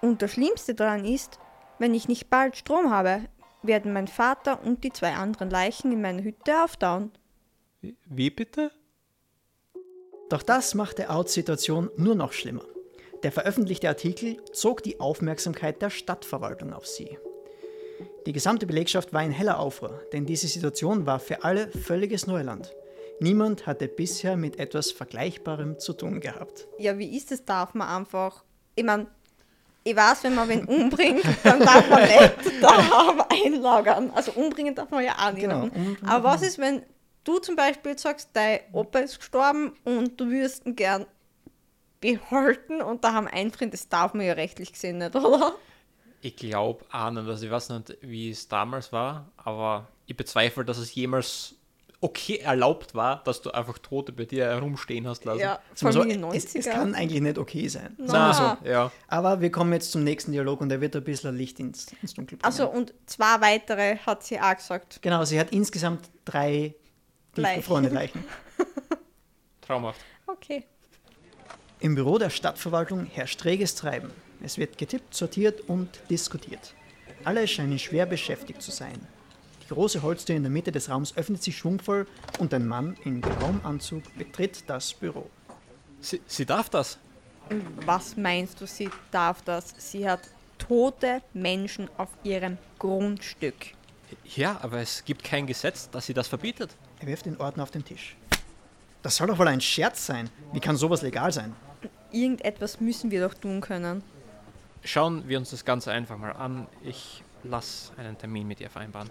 Und 0.01 0.23
das 0.23 0.31
Schlimmste 0.33 0.77
daran 0.77 1.05
ist, 1.05 1.41
wenn 1.81 1.95
ich 1.95 2.07
nicht 2.07 2.31
bald 2.31 2.57
Strom 2.57 2.91
habe, 2.91 3.23
werden 3.63 3.93
mein 3.93 4.07
Vater 4.07 4.63
und 4.65 4.85
die 4.85 4.93
zwei 4.93 5.15
anderen 5.15 5.51
Leichen 5.51 5.91
in 5.91 6.01
meiner 6.01 6.23
Hütte 6.23 6.63
auftauen. 6.63 7.11
Wie 7.81 8.31
bitte? 8.31 8.71
Doch 10.29 10.45
das 10.45 10.75
macht 10.75 10.99
der 10.99 11.13
Out-Situation 11.13 11.91
nur 11.97 12.15
noch 12.15 12.33
schlimmer. 12.33 12.65
Der 13.25 13.33
veröffentlichte 13.33 13.89
Artikel 13.89 14.37
zog 14.53 14.85
die 14.85 15.01
Aufmerksamkeit 15.01 15.83
der 15.83 15.91
Stadtverwaltung 15.91 16.73
auf 16.73 16.87
sie. 16.87 17.19
Die 18.27 18.33
gesamte 18.33 18.67
Belegschaft 18.67 19.13
war 19.13 19.25
in 19.25 19.33
heller 19.33 19.59
Aufruhr, 19.59 20.03
denn 20.13 20.25
diese 20.25 20.47
Situation 20.47 21.07
war 21.07 21.19
für 21.19 21.43
alle 21.43 21.69
völliges 21.69 22.29
Neuland. 22.29 22.73
Niemand 23.21 23.67
hatte 23.67 23.89
bisher 23.89 24.37
mit 24.37 24.59
etwas 24.59 24.93
Vergleichbarem 24.93 25.79
zu 25.79 25.93
tun 25.93 26.21
gehabt. 26.21 26.67
Ja, 26.79 26.99
wie 26.99 27.17
ist 27.17 27.33
es? 27.33 27.45
Darf 27.45 27.75
man 27.75 27.89
einfach. 27.89 28.45
Ich 28.75 28.85
meine, 28.85 29.07
ich 29.85 29.97
weiß, 29.97 30.25
wenn 30.25 30.35
man 30.35 30.49
wen 30.49 30.65
umbringt, 30.65 31.25
dann 31.43 31.61
darf 31.61 31.89
man 31.89 32.03
nicht 32.03 32.35
daheim 32.63 33.23
einlagern. 33.29 34.11
Also 34.15 34.33
umbringen 34.33 34.75
darf 34.75 34.91
man 34.91 35.05
ja 35.05 35.15
auch 35.19 35.33
nicht. 35.33 35.43
Genau, 35.43 35.69
Aber 36.07 36.25
was 36.25 36.43
ist, 36.43 36.59
wenn 36.59 36.83
du 37.25 37.39
zum 37.39 37.57
Beispiel 37.57 37.99
sagst, 37.99 38.31
dein 38.35 38.61
Opa 38.73 39.01
ist 39.01 39.19
gestorben 39.19 39.73
und 39.85 40.21
du 40.21 40.29
würdest 40.31 40.67
ihn 40.67 40.77
gern 40.77 41.07
behalten 42.01 42.83
und 42.83 43.03
daheim 43.05 43.27
einfrieren? 43.27 43.71
Das 43.71 43.89
darf 43.89 44.15
man 44.15 44.27
ja 44.27 44.35
rechtlich 44.35 44.73
gesehen 44.73 44.99
nicht, 44.99 45.15
oder? 45.17 45.55
Ich 46.21 46.37
glaube 46.37 46.85
auch 46.93 47.11
nicht. 47.11 47.27
Also 47.27 47.47
ich 47.47 47.51
weiß 47.53 47.71
nicht, 47.71 47.97
wie 48.03 48.31
es 48.31 48.49
damals 48.49 48.93
war, 48.93 49.31
aber 49.37 49.89
ich 50.07 50.17
bezweifle, 50.17 50.65
dass 50.65 50.79
es 50.79 50.95
jemals 50.95 51.55
okay 52.01 52.37
erlaubt 52.37 52.95
war, 52.95 53.23
dass 53.25 53.43
du 53.43 53.51
einfach 53.51 53.79
Tote 53.79 54.13
bei 54.13 54.25
dir 54.25 54.45
herumstehen 54.45 55.07
hast 55.07 55.25
lassen. 55.25 55.41
Ja, 55.41 55.59
vor 55.75 55.93
so, 55.93 56.01
allem 56.01 56.11
in 56.11 56.23
den 56.23 56.31
es, 56.31 56.55
es 56.55 56.67
90er. 56.67 56.71
kann 56.71 56.95
eigentlich 56.95 57.21
nicht 57.21 57.39
okay 57.39 57.67
sein. 57.69 57.97
Na. 57.99 58.33
So. 58.33 58.69
Ja. 58.69 58.93
Aber 59.09 59.41
wir 59.41 59.51
kommen 59.51 59.73
jetzt 59.73 59.91
zum 59.91 60.05
nächsten 60.05 60.33
Dialog 60.33 60.61
und 60.61 60.69
der 60.69 60.81
wird 60.81 60.95
ein 60.95 61.03
bisschen 61.03 61.37
Licht 61.37 61.59
ins, 61.59 61.87
ins 62.01 62.15
Dunkel 62.15 62.39
bringen. 62.39 62.45
Also 62.45 62.69
und 62.69 62.95
zwei 63.07 63.41
weitere 63.41 63.97
hat 63.99 64.23
sie 64.23 64.41
auch 64.41 64.55
gesagt. 64.55 65.01
genau, 65.03 65.25
sie 65.25 65.41
hat 65.41 65.51
insgesamt 65.51 66.09
drei 66.25 66.75
tiefgefrorene 67.35 67.89
Leichen. 67.89 68.25
Traumhaft. 69.61 70.01
Okay. 70.27 70.65
Im 71.81 71.95
Büro 71.95 72.19
der 72.19 72.31
Stadtverwaltung 72.31 73.07
herrscht 73.07 73.45
reges 73.45 73.75
Treiben. 73.75 74.11
Es 74.41 74.57
wird 74.57 74.79
getippt, 74.79 75.15
sortiert 75.15 75.69
und 75.69 75.89
diskutiert. 76.11 76.75
Alle 77.25 77.47
scheinen 77.49 77.79
schwer 77.79 78.07
beschäftigt 78.07 78.63
zu 78.63 78.71
sein. 78.71 79.01
Die 79.69 79.75
große 79.75 80.03
Holztür 80.03 80.35
in 80.35 80.43
der 80.43 80.51
Mitte 80.51 80.73
des 80.73 80.89
Raums 80.89 81.15
öffnet 81.17 81.43
sich 81.43 81.59
schwungvoll 81.59 82.07
und 82.39 82.55
ein 82.55 82.67
Mann 82.67 82.97
in 83.05 83.21
grauem 83.21 83.61
Anzug 83.65 84.03
betritt 84.17 84.65
das 84.67 84.95
Büro. 84.95 85.29
Sie, 86.01 86.23
sie 86.27 86.47
darf 86.47 86.71
das. 86.71 86.99
Was 87.85 88.17
meinst 88.17 88.61
du, 88.61 88.67
sie 88.67 88.89
darf 89.11 89.43
das? 89.43 89.75
Sie 89.77 90.09
hat 90.09 90.21
tote 90.57 91.23
Menschen 91.35 91.89
auf 91.99 92.09
ihrem 92.23 92.57
Grundstück. 92.79 93.75
Ja, 94.37 94.59
aber 94.63 94.79
es 94.79 95.05
gibt 95.05 95.23
kein 95.23 95.47
Gesetz, 95.47 95.91
das 95.91 96.07
sie 96.07 96.15
das 96.15 96.29
verbietet. 96.29 96.75
Er 97.01 97.07
wirft 97.07 97.27
den 97.27 97.39
Ordner 97.39 97.63
auf 97.63 97.71
den 97.71 97.85
Tisch. 97.85 98.17
Das 99.03 99.17
soll 99.17 99.27
doch 99.27 99.39
wohl 99.39 99.49
ein 99.49 99.61
Scherz 99.61 100.07
sein. 100.07 100.31
Wie 100.53 100.61
kann 100.61 100.77
sowas 100.77 101.03
legal 101.03 101.31
sein? 101.31 101.55
Irgendetwas 102.11 102.81
müssen 102.81 103.11
wir 103.11 103.27
doch 103.27 103.35
tun 103.35 103.61
können. 103.61 104.03
Schauen 104.83 105.29
wir 105.29 105.39
uns 105.39 105.51
das 105.51 105.65
Ganze 105.65 105.93
einfach 105.93 106.17
mal 106.17 106.33
an. 106.33 106.67
Ich 106.83 107.23
lasse 107.45 107.93
einen 107.99 108.17
Termin 108.17 108.49
mit 108.49 108.61
ihr 108.61 108.71
vereinbaren. 108.71 109.11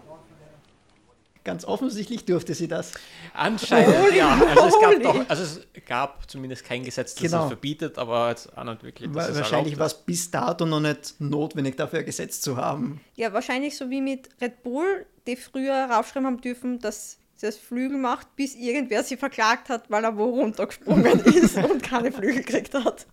Ganz 1.48 1.64
offensichtlich 1.64 2.26
durfte 2.26 2.54
sie 2.54 2.68
das. 2.68 2.92
Anscheinend, 3.34 4.14
ja. 4.14 4.38
Also 4.50 4.66
es 4.66 4.82
gab 4.82 5.02
doch, 5.02 5.30
also 5.30 5.44
es 5.44 5.62
gab 5.86 6.30
zumindest 6.30 6.66
kein 6.66 6.84
Gesetz, 6.84 7.14
das 7.16 7.24
Genau. 7.24 7.38
das 7.44 7.48
verbietet, 7.48 7.98
aber 7.98 8.28
jetzt 8.32 8.58
auch 8.58 8.66
nicht 8.66 8.84
wirklich. 8.84 9.10
es 9.16 9.34
Wahrscheinlich 9.38 9.80
war 9.80 9.86
es 9.86 9.94
bis 9.94 10.30
dato 10.30 10.66
noch 10.66 10.82
nicht 10.82 11.16
notwendig, 11.20 11.78
dafür 11.78 12.00
ein 12.00 12.06
Gesetz 12.06 12.42
zu 12.42 12.58
haben. 12.58 13.00
Ja, 13.16 13.32
wahrscheinlich 13.32 13.78
so 13.78 13.90
wie 13.90 14.02
mit 14.02 14.28
Red 14.42 14.62
Bull, 14.62 15.06
die 15.26 15.38
früher 15.38 15.86
raufschreiben 15.90 16.28
haben 16.28 16.42
dürfen, 16.42 16.80
dass 16.80 17.18
sie 17.38 17.46
das 17.46 17.56
Flügel 17.56 17.98
macht, 17.98 18.36
bis 18.36 18.54
irgendwer 18.54 19.06
sie 19.06 19.16
verklagt 19.16 19.70
hat, 19.70 19.90
weil 19.90 20.04
er 20.04 20.18
wo 20.18 20.26
runtergesprungen 20.26 21.20
ist 21.28 21.56
und 21.60 21.82
keine 21.82 22.12
Flügel 22.12 22.44
gekriegt 22.44 22.74
hat. 22.74 23.08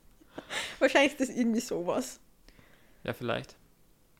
Wahrscheinlich 0.80 1.12
ist 1.12 1.20
das 1.20 1.28
irgendwie 1.28 1.60
sowas. 1.60 2.18
Ja, 3.04 3.12
vielleicht. 3.12 3.54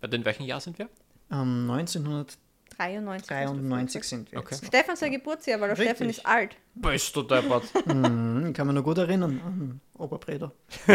In 0.09 0.25
welchem 0.25 0.44
Jahr 0.44 0.61
sind 0.61 0.78
wir? 0.78 0.88
Ähm, 1.33 1.68
1993 1.68 2.43
93. 2.76 4.04
sind 4.04 4.32
wir. 4.32 4.38
Okay. 4.40 4.56
Stefan 4.64 4.96
sein 4.96 5.12
Geburtsjahr, 5.12 5.60
weil 5.60 5.68
der 5.68 5.78
Richtig. 5.78 5.96
Stefan 5.96 6.10
ist 6.10 6.26
alt. 6.26 6.56
Bist 6.74 7.14
du 7.16 7.22
deppert. 7.22 7.64
Mhm, 7.86 8.52
kann 8.52 8.66
man 8.66 8.74
noch 8.76 8.84
gut 8.84 8.98
erinnern 8.98 9.40
an 9.44 9.80
Oberbreder. 9.96 10.52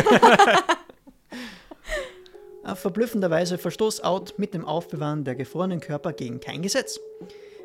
Verblüffenderweise 2.76 3.58
verstoß 3.58 4.04
Out 4.04 4.36
mit 4.38 4.54
dem 4.54 4.66
Aufbewahren 4.66 5.24
der 5.24 5.36
gefrorenen 5.36 5.80
Körper 5.80 6.14
gegen 6.14 6.40
kein 6.40 6.62
Gesetz. 6.62 7.00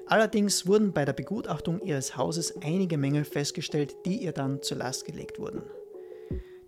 Allerdings 0.06 0.66
wurden 0.66 0.92
bei 0.92 1.04
der 1.04 1.12
Begutachtung 1.14 1.80
ihres 1.80 2.16
Hauses 2.16 2.54
einige 2.62 2.98
Mängel 2.98 3.24
festgestellt, 3.24 3.96
die 4.04 4.18
ihr 4.18 4.32
dann 4.32 4.62
zur 4.62 4.78
Last 4.78 5.04
gelegt 5.04 5.38
wurden. 5.38 5.62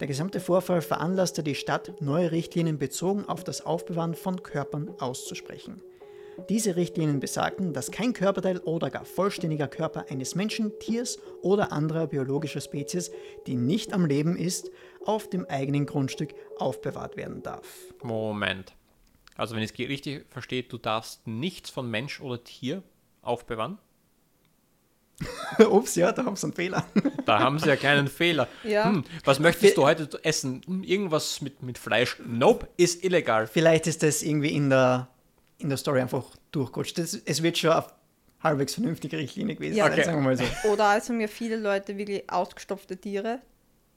Der 0.01 0.07
gesamte 0.07 0.41
Vorfall 0.41 0.83
veranlasste 0.83 1.43
die 1.43 1.55
Stadt, 1.55 1.95
neue 2.01 2.31
Richtlinien 2.31 2.79
bezogen 2.79 3.25
auf 3.27 3.45
das 3.45 3.65
Aufbewahren 3.65 4.15
von 4.15 4.43
Körpern 4.43 4.91
auszusprechen. 4.99 5.83
Diese 6.49 6.77
Richtlinien 6.77 7.21
besagten, 7.21 7.73
dass 7.73 7.91
kein 7.91 8.13
Körperteil 8.13 8.59
oder 8.59 8.91
gar 8.91 9.05
vollständiger 9.05 9.69
Körper 9.69 10.07
eines 10.11 10.35
Menschen, 10.35 10.73
Tiers 10.79 11.19
oder 11.43 11.73
anderer 11.73 12.07
biologischer 12.07 12.61
Spezies, 12.61 13.11
die 13.47 13.57
nicht 13.57 13.93
am 13.93 14.07
Leben 14.07 14.37
ist, 14.37 14.71
auf 15.05 15.31
dem 15.31 15.47
eigenen 15.47 15.87
Grundstück 15.87 16.35
aufbewahrt 16.59 17.17
werden 17.17 17.43
darf. 17.43 17.67
Moment. 18.03 18.75
Also 19.37 19.55
wenn 19.55 19.63
ich 19.63 19.73
es 19.73 19.79
richtig 19.79 20.27
verstehe, 20.31 20.63
du 20.63 20.79
darfst 20.79 21.27
nichts 21.27 21.71
von 21.71 21.91
Mensch 21.91 22.21
oder 22.21 22.43
Tier 22.43 22.83
aufbewahren. 23.23 23.79
Ups, 25.71 25.95
ja, 25.95 26.13
da 26.13 26.25
haben 26.25 26.37
sie 26.37 26.47
einen 26.47 26.53
Fehler. 26.53 26.87
Da 27.25 27.39
haben 27.39 27.59
sie 27.59 27.69
ja 27.69 27.77
keinen 27.77 28.09
Fehler. 28.09 28.49
Ja. 28.65 28.85
Hm, 28.85 29.05
was 29.25 29.39
möchtest 29.39 29.77
du 29.77 29.85
heute 29.85 30.09
essen? 30.25 30.61
Hm, 30.67 30.83
irgendwas 30.83 31.41
mit, 31.41 31.63
mit 31.63 31.79
Fleisch? 31.79 32.17
Nope, 32.27 32.69
ist 32.77 33.05
illegal. 33.05 33.47
Vielleicht 33.47 33.87
ist 33.87 34.03
das 34.03 34.23
irgendwie 34.23 34.55
in 34.55 34.71
der, 34.71 35.09
in 35.59 35.69
der 35.69 35.79
Story 35.79 36.01
einfach 36.01 36.25
durchgerutscht. 36.53 36.99
Das, 36.99 37.15
es 37.15 37.43
wird 37.43 37.59
schon 37.59 37.71
eine 37.71 37.85
halbwegs 38.43 38.75
vernünftige 38.75 39.17
Richtlinie 39.19 39.57
gewesen 39.57 39.77
Ja. 39.77 39.85
sein, 39.85 39.93
Okay. 39.95 40.05
sagen 40.05 40.19
wir 40.19 40.23
mal 40.25 40.37
so. 40.37 40.45
Oder 40.71 40.85
also 40.85 41.13
haben 41.13 41.21
ja 41.21 41.29
viele 41.29 41.57
Leute 41.57 41.97
wirklich 41.97 42.29
ausgestopfte 42.31 42.97
Tiere. 42.97 43.41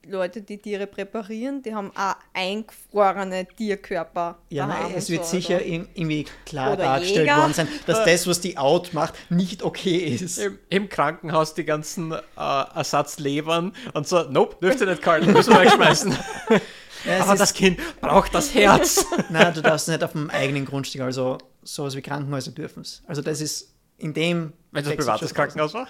Leute, 0.08 0.42
die 0.42 0.58
Tiere 0.58 0.88
präparieren, 0.88 1.62
die 1.62 1.76
haben 1.76 1.92
auch 1.94 2.16
eingefrorene 2.34 3.46
Tierkörper. 3.58 4.38
Ja, 4.48 4.66
nein, 4.66 4.94
es 4.96 5.10
wird 5.10 5.26
so, 5.26 5.32
sicher 5.32 5.56
oder? 5.58 5.66
in- 5.66 5.90
irgendwie 5.94 6.26
klar 6.46 6.72
Oder 6.74 6.84
dargestellt 6.84 7.28
Jäger. 7.28 7.38
worden 7.42 7.54
sein, 7.54 7.68
dass 7.86 8.06
das, 8.06 8.26
was 8.26 8.40
die 8.40 8.58
Out 8.58 8.94
macht, 8.94 9.16
nicht 9.30 9.62
okay 9.62 9.98
ist. 9.98 10.38
Im, 10.38 10.58
Im 10.70 10.88
Krankenhaus 10.88 11.54
die 11.54 11.66
ganzen 11.66 12.14
äh, 12.14 12.18
Ersatzlebern 12.38 13.74
und 13.94 14.08
so, 14.08 14.24
nope, 14.24 14.56
dürft 14.62 14.80
ihr 14.80 14.88
nicht 14.88 15.02
kalten, 15.02 15.34
müssen 15.34 15.54
wir 15.54 15.62
wegschmeißen. 15.64 16.16
Ja, 17.06 17.18
es 17.18 17.22
Aber 17.22 17.36
das 17.36 17.54
Kind 17.54 17.80
braucht 18.02 18.34
das 18.34 18.54
Herz. 18.54 19.06
Nein, 19.30 19.54
du 19.54 19.62
darfst 19.62 19.88
nicht 19.88 20.04
auf 20.04 20.12
dem 20.12 20.30
eigenen 20.30 20.66
Grundstück, 20.66 21.02
also 21.02 21.38
sowas 21.64 21.96
wie 21.96 22.02
Krankenhäuser 22.02 22.52
dürfen 22.52 22.82
es. 22.82 23.02
Also 23.08 23.22
das 23.22 23.42
ist 23.42 23.74
in 23.98 24.14
dem... 24.14 24.54
Wenn 24.72 24.84
es 24.84 24.88
ein 24.88 24.92
Text 24.94 25.08
privates 25.08 25.34
Krankenhaus 25.34 25.74
war. 25.74 25.88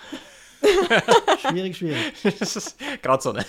Schwierig, 1.49 1.77
schwierig. 1.77 2.13
Das 2.39 2.55
ist 2.55 2.75
Grauzone. 3.01 3.45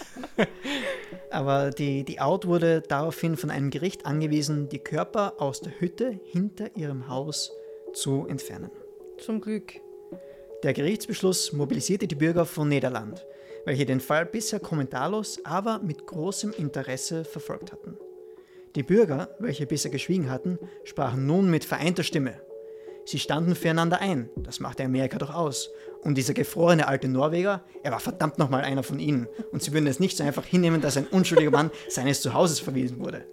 Aber 1.31 1.71
die, 1.71 2.05
die 2.05 2.21
Out 2.21 2.47
wurde 2.47 2.83
daraufhin 2.83 3.37
von 3.37 3.51
einem 3.51 3.71
Gericht 3.71 4.07
angewiesen, 4.07 4.69
die 4.69 4.79
Körper 4.79 5.35
aus 5.39 5.61
der 5.61 5.73
Hütte 5.81 6.19
hinter 6.25 6.77
ihrem 6.77 7.09
Haus 7.09 7.53
zu 7.93 8.27
entfernen. 8.29 8.71
Zum 9.19 9.41
Glück. 9.41 9.75
Der 10.63 10.73
Gerichtsbeschluss 10.73 11.53
mobilisierte 11.53 12.07
die 12.07 12.15
Bürger 12.15 12.47
von 12.47 12.69
Niederland, 12.69 13.25
welche 13.65 13.87
den 13.87 14.01
Fall 14.01 14.27
bisher 14.27 14.61
kommentarlos, 14.61 15.41
aber 15.45 15.79
mit 15.81 16.07
großem 16.07 16.53
Interesse 16.53 17.25
verfolgt 17.25 17.73
hatten. 17.73 17.97
Die 18.77 18.83
Bürger, 18.83 19.35
welche 19.39 19.67
bisher 19.67 19.91
geschwiegen 19.91 20.31
hatten, 20.31 20.59
sprachen 20.85 21.27
nun 21.27 21.51
mit 21.51 21.65
vereinter 21.65 22.05
Stimme. 22.05 22.41
Sie 23.05 23.19
standen 23.19 23.57
füreinander 23.57 24.01
ein, 24.01 24.31
das 24.37 24.61
machte 24.61 24.85
Amerika 24.85 25.19
doch 25.19 25.35
aus. 25.35 25.71
Und 26.03 26.17
dieser 26.17 26.35
gefrorene 26.35 26.87
alte 26.87 27.09
Norweger, 27.09 27.65
er 27.83 27.93
war 27.93 28.01
verdammt 28.01 28.39
nochmal 28.39 28.63
einer 28.63 28.83
von 28.83 29.01
ihnen. 29.01 29.27
Und 29.51 29.63
sie 29.63 29.73
würden 29.73 29.89
es 29.89 29.99
nicht 29.99 30.17
so 30.17 30.23
einfach 30.23 30.45
hinnehmen, 30.45 30.81
dass 30.81 30.97
ein 30.97 31.07
unschuldiger 31.07 31.51
Mann 31.51 31.71
seines 31.89 32.21
Zuhauses 32.21 32.61
verwiesen 32.61 33.01
wurde. 33.01 33.25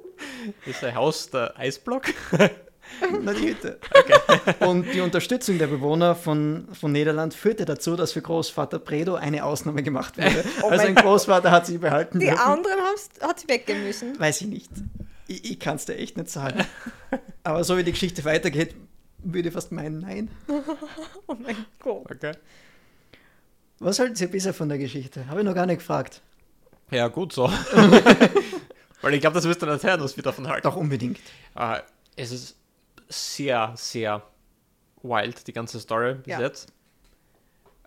Ist 0.66 0.84
ein 0.84 0.96
Haus 0.96 1.30
der 1.30 1.58
Eisblock? 1.58 2.06
Na, 3.22 3.34
die 3.34 3.50
Hütte. 3.50 3.80
Und 4.60 4.92
die 4.94 5.02
Unterstützung 5.02 5.58
der 5.58 5.68
Bewohner 5.68 6.16
von, 6.16 6.68
von 6.74 6.92
Niederland 6.92 7.34
führte 7.34 7.66
dazu, 7.66 7.96
dass 7.96 8.14
für 8.14 8.22
Großvater 8.22 8.80
Predo 8.80 9.16
eine 9.16 9.44
Ausnahme 9.44 9.84
gemacht 9.84 10.18
wurde. 10.18 10.44
also 10.64 10.86
ein 10.86 10.96
Großvater 10.96 11.52
hat 11.52 11.66
sie 11.66 11.78
behalten 11.78 12.20
Die 12.20 12.26
dürfen. 12.28 12.40
anderen 12.40 12.80
hat 13.22 13.40
sie 13.40 13.48
weggehen 13.48 13.84
müssen. 13.84 14.20
Weiß 14.20 14.42
ich 14.42 14.48
nicht. 14.48 14.72
Ich, 15.28 15.52
ich 15.52 15.60
kann 15.60 15.76
es 15.76 15.86
dir 15.86 15.96
echt 15.96 16.18
nicht 16.18 16.30
sagen. 16.30 16.66
Aber 17.44 17.64
so 17.64 17.78
wie 17.78 17.84
die 17.84 17.92
Geschichte 17.92 18.24
weitergeht, 18.26 18.76
würde 19.20 19.50
ich 19.50 19.54
fast 19.54 19.72
meinen, 19.72 20.00
nein. 20.00 20.30
Oh 21.28 21.36
mein 21.36 21.66
Gott. 21.80 22.10
Okay. 22.12 22.32
Was 23.80 24.00
halten 24.00 24.16
Sie 24.16 24.28
bisher 24.28 24.54
von 24.54 24.70
der 24.70 24.78
Geschichte? 24.78 25.28
Habe 25.28 25.42
ich 25.42 25.46
noch 25.46 25.54
gar 25.54 25.66
nicht 25.66 25.80
gefragt. 25.80 26.22
Ja, 26.90 27.10
gut 27.10 27.34
so. 27.34 27.52
Weil 29.02 29.14
ich 29.14 29.22
glaube, 29.22 29.36
das 29.36 29.46
wirst 29.46 29.62
du 29.62 29.66
nicht 29.66 29.84
hören, 29.84 30.02
was 30.02 30.16
wir 30.16 30.24
davon 30.24 30.48
halten. 30.48 30.64
Doch 30.64 30.76
unbedingt. 30.76 31.20
Äh, 31.56 31.82
es 32.16 32.32
ist 32.32 32.57
sehr, 33.08 33.74
sehr 33.76 34.24
wild, 35.04 35.48
die 35.48 35.54
ganze 35.54 35.80
Story 35.80 36.16
bis 36.16 36.28
Ja. 36.28 36.40
jetzt. 36.42 36.74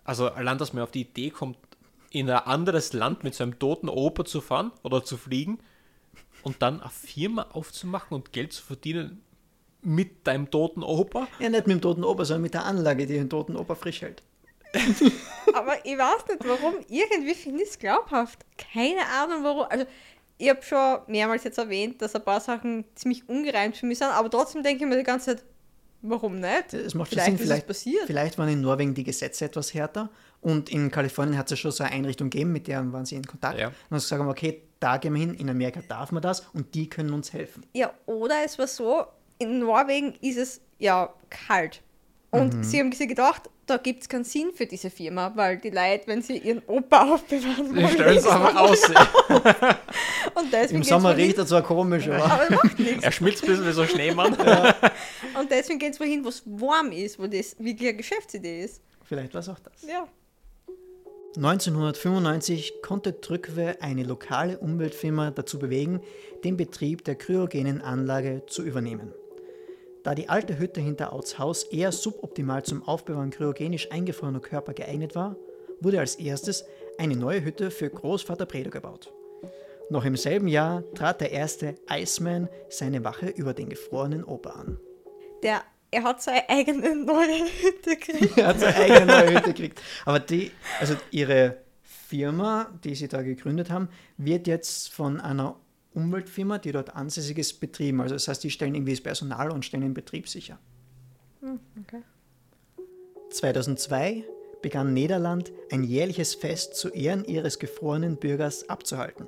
Also 0.03 0.29
allein, 0.29 0.57
dass 0.57 0.73
man 0.73 0.83
auf 0.83 0.91
die 0.91 1.01
Idee 1.01 1.29
kommt, 1.29 1.57
in 2.09 2.29
ein 2.29 2.37
anderes 2.39 2.93
Land 2.93 3.23
mit 3.23 3.35
so 3.35 3.43
einem 3.43 3.57
toten 3.59 3.87
Opa 3.87 4.25
zu 4.25 4.41
fahren 4.41 4.71
oder 4.83 5.03
zu 5.03 5.15
fliegen 5.17 5.59
und 6.43 6.61
dann 6.61 6.81
eine 6.81 6.89
Firma 6.89 7.43
aufzumachen 7.53 8.15
und 8.15 8.33
Geld 8.33 8.51
zu 8.53 8.63
verdienen 8.63 9.23
mit 9.81 10.27
deinem 10.27 10.51
toten 10.51 10.83
Opa. 10.83 11.27
Ja, 11.39 11.49
nicht 11.49 11.67
mit 11.67 11.75
dem 11.77 11.81
toten 11.81 12.03
Opa, 12.03 12.25
sondern 12.25 12.41
mit 12.43 12.53
der 12.53 12.65
Anlage, 12.65 13.05
die 13.07 13.13
den 13.13 13.29
toten 13.29 13.55
Opa 13.55 13.75
frisch 13.75 14.01
hält. 14.01 14.21
Aber 15.53 15.85
ich 15.85 15.97
weiß 15.97 16.27
nicht 16.29 16.45
warum. 16.47 16.75
Irgendwie 16.87 17.33
finde 17.33 17.63
ich 17.63 17.69
es 17.69 17.79
glaubhaft. 17.79 18.39
Keine 18.57 19.05
Ahnung 19.07 19.43
warum. 19.43 19.65
Also, 19.69 19.85
ich 20.41 20.49
habe 20.49 20.63
schon 20.63 20.99
mehrmals 21.07 21.43
jetzt 21.43 21.59
erwähnt, 21.59 22.01
dass 22.01 22.15
ein 22.15 22.23
paar 22.23 22.39
Sachen 22.39 22.83
ziemlich 22.95 23.29
ungereimt 23.29 23.77
für 23.77 23.85
mich 23.85 23.99
sind, 23.99 24.07
aber 24.07 24.29
trotzdem 24.29 24.63
denke 24.63 24.83
ich 24.83 24.89
mir 24.89 24.97
die 24.97 25.03
ganze 25.03 25.35
Zeit, 25.35 25.45
warum 26.01 26.39
nicht? 26.39 26.73
Es 26.73 26.95
macht 26.95 27.09
schon 27.09 27.19
Vielleicht 27.19 27.25
Sinn, 27.25 27.35
ist 27.35 27.41
es 27.41 27.47
vielleicht, 27.47 27.67
passiert. 27.67 28.03
vielleicht 28.07 28.37
waren 28.39 28.49
in 28.49 28.61
Norwegen 28.61 28.95
die 28.95 29.03
Gesetze 29.03 29.45
etwas 29.45 29.75
härter 29.75 30.09
und 30.41 30.71
in 30.71 30.89
Kalifornien 30.89 31.37
hat 31.37 31.45
es 31.45 31.51
ja 31.51 31.57
schon 31.57 31.71
so 31.71 31.83
eine 31.83 31.93
Einrichtung 31.93 32.31
gegeben, 32.31 32.51
mit 32.51 32.67
der 32.67 32.91
waren 32.91 33.05
sie 33.05 33.17
in 33.17 33.25
Kontakt. 33.25 33.59
Ja. 33.59 33.67
Und 33.67 33.75
dann 33.91 33.99
sagen 33.99 34.25
wir, 34.25 34.31
okay, 34.31 34.63
da 34.79 34.97
gehen 34.97 35.13
wir 35.13 35.19
hin, 35.21 35.35
in 35.35 35.47
Amerika 35.47 35.81
darf 35.87 36.11
man 36.11 36.23
das 36.23 36.39
und 36.53 36.73
die 36.73 36.89
können 36.89 37.13
uns 37.13 37.33
helfen. 37.33 37.63
Ja, 37.73 37.93
oder 38.07 38.43
es 38.43 38.57
war 38.57 38.65
so, 38.65 39.05
in 39.37 39.59
Norwegen 39.59 40.15
ist 40.21 40.37
es 40.37 40.61
ja 40.79 41.13
kalt. 41.29 41.83
Und 42.31 42.53
Mhm. 42.53 42.63
sie 42.63 42.79
haben 42.79 42.91
sich 42.93 43.09
gedacht, 43.09 43.49
da 43.65 43.75
gibt 43.77 44.03
es 44.03 44.09
keinen 44.09 44.23
Sinn 44.23 44.51
für 44.53 44.65
diese 44.65 44.89
Firma, 44.89 45.33
weil 45.35 45.57
die 45.57 45.69
Leute, 45.69 46.03
wenn 46.07 46.21
sie 46.21 46.37
ihren 46.37 46.61
Opa 46.65 47.01
aufbewahren 47.13 47.73
Die 47.75 47.81
wollen, 47.81 47.89
stellen 47.89 48.17
es 48.17 48.25
einfach 48.25 48.55
aus. 48.55 48.81
Und 50.35 50.51
deswegen 50.53 50.77
Im 50.77 50.83
Sommer 50.83 51.15
riecht 51.17 51.37
er 51.37 51.45
zwar 51.45 51.61
komisch, 51.61 52.07
aber 52.07 52.23
aber 52.23 52.55
macht 52.55 52.79
nichts. 52.79 53.03
Er 53.03 53.11
schmilzt 53.11 53.43
ein 53.43 53.49
bisschen 53.49 53.67
wie 53.67 53.71
so 53.73 53.81
ein 53.81 53.87
Schneemann. 53.89 54.33
Und 55.39 55.51
deswegen 55.51 55.77
geht 55.79 55.93
es 55.93 55.99
wohin, 55.99 56.23
wo 56.23 56.29
es 56.29 56.41
warm 56.45 56.91
ist, 56.93 57.19
wo 57.19 57.27
das 57.27 57.57
wirklich 57.59 57.89
eine 57.89 57.97
Geschäftsidee 57.97 58.63
ist. 58.63 58.81
vielleicht 59.03 59.33
war 59.33 59.41
es 59.41 59.49
auch 59.49 59.59
das. 59.59 59.81
Ja. 59.87 60.07
1995 61.35 62.81
konnte 62.81 63.21
Trückwe 63.21 63.77
eine 63.81 64.03
lokale 64.03 64.57
Umweltfirma 64.59 65.31
dazu 65.31 65.59
bewegen, 65.59 66.01
den 66.43 66.57
Betrieb 66.57 67.03
der 67.05 67.15
kryogenen 67.15 67.81
Anlage 67.81 68.43
zu 68.47 68.63
übernehmen. 68.63 69.13
Da 70.03 70.15
die 70.15 70.29
alte 70.29 70.57
Hütte 70.57 70.81
hinter 70.81 71.13
Outs 71.13 71.37
Haus 71.37 71.63
eher 71.63 71.91
suboptimal 71.91 72.63
zum 72.63 72.87
Aufbewahren 72.87 73.29
kryogenisch 73.29 73.91
eingefrorener 73.91 74.39
Körper 74.39 74.73
geeignet 74.73 75.13
war, 75.13 75.35
wurde 75.79 75.99
als 75.99 76.15
erstes 76.15 76.65
eine 76.97 77.15
neue 77.15 77.43
Hütte 77.43 77.69
für 77.69 77.89
Großvater 77.89 78.47
Bredo 78.47 78.71
gebaut. 78.71 79.13
Noch 79.89 80.05
im 80.05 80.15
selben 80.15 80.47
Jahr 80.47 80.83
trat 80.95 81.21
der 81.21 81.31
erste 81.31 81.75
Iceman 81.89 82.49
seine 82.69 83.03
Wache 83.03 83.27
über 83.27 83.53
den 83.53 83.69
gefrorenen 83.69 84.23
Opa 84.23 84.51
an. 84.51 84.79
Der, 85.43 85.61
er 85.91 86.03
hat 86.03 86.21
seine 86.21 86.49
eigene 86.49 86.95
neue 86.95 87.43
Hütte 87.43 87.97
gekriegt. 87.97 88.37
Er 88.37 88.47
hat 88.47 88.59
seine 88.59 88.75
eigene 88.77 89.05
neue 89.05 89.33
Hütte 89.35 89.53
gekriegt. 89.53 89.81
Aber 90.05 90.19
die, 90.19 90.51
also 90.79 90.95
ihre 91.11 91.57
Firma, 91.83 92.71
die 92.83 92.95
sie 92.95 93.07
da 93.07 93.21
gegründet 93.21 93.69
haben, 93.69 93.89
wird 94.17 94.47
jetzt 94.47 94.91
von 94.91 95.19
einer 95.19 95.59
Umweltfirma, 95.93 96.57
die 96.57 96.71
dort 96.71 96.95
ansässig 96.95 97.37
ist, 97.37 97.59
betrieben. 97.59 98.01
Also 98.01 98.15
das 98.15 98.27
heißt, 98.27 98.43
die 98.43 98.51
stellen 98.51 98.75
irgendwie 98.75 98.93
das 98.93 99.01
Personal 99.01 99.51
und 99.51 99.65
stellen 99.65 99.83
den 99.83 99.93
Betrieb 99.93 100.27
sicher. 100.29 100.57
Okay. 101.41 102.01
2002 103.31 104.23
begann 104.61 104.93
Niederland 104.93 105.51
ein 105.71 105.83
jährliches 105.83 106.35
Fest 106.35 106.75
zu 106.75 106.89
Ehren 106.89 107.25
ihres 107.25 107.59
gefrorenen 107.59 108.17
Bürgers 108.17 108.69
abzuhalten. 108.69 109.27